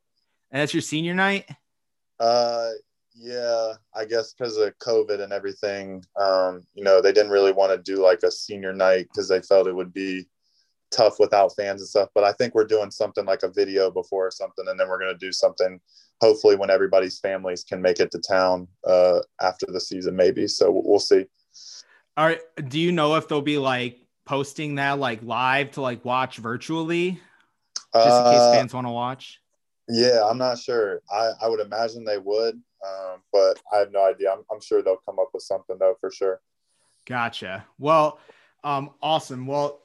[0.50, 1.48] And that's your senior night.
[2.20, 2.70] Uh,
[3.18, 7.72] yeah, I guess because of COVID and everything, um, you know, they didn't really want
[7.72, 10.26] to do like a senior night because they felt it would be
[10.90, 12.10] tough without fans and stuff.
[12.14, 14.98] But I think we're doing something like a video before or something, and then we're
[14.98, 15.80] going to do something
[16.20, 20.46] hopefully when everybody's families can make it to town uh, after the season, maybe.
[20.48, 21.26] So we'll see.
[22.16, 22.40] All right.
[22.68, 27.20] Do you know if they'll be like posting that like live to like watch virtually,
[27.94, 29.40] just in case Uh, fans want to watch?
[29.88, 31.00] Yeah, I'm not sure.
[31.12, 34.32] I, I would imagine they would, um, but I have no idea.
[34.32, 36.40] I'm, I'm sure they'll come up with something though for sure.
[37.04, 37.64] Gotcha.
[37.78, 38.18] Well,
[38.64, 39.46] um, awesome.
[39.46, 39.82] Well,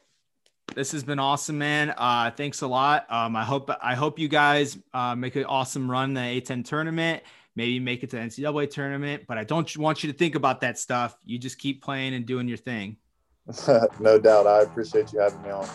[0.75, 1.93] this has been awesome, man.
[1.97, 3.05] Uh, thanks a lot.
[3.11, 6.65] Um, I hope I hope you guys uh, make an awesome run in the A10
[6.65, 7.23] tournament.
[7.55, 9.23] Maybe make it to the NCAA tournament.
[9.27, 11.17] But I don't want you to think about that stuff.
[11.25, 12.97] You just keep playing and doing your thing.
[13.99, 14.47] no doubt.
[14.47, 15.67] I appreciate you having me on.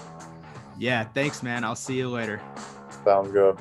[0.79, 1.05] Yeah.
[1.05, 1.65] Thanks, man.
[1.65, 2.41] I'll see you later.
[3.05, 3.59] Sounds good.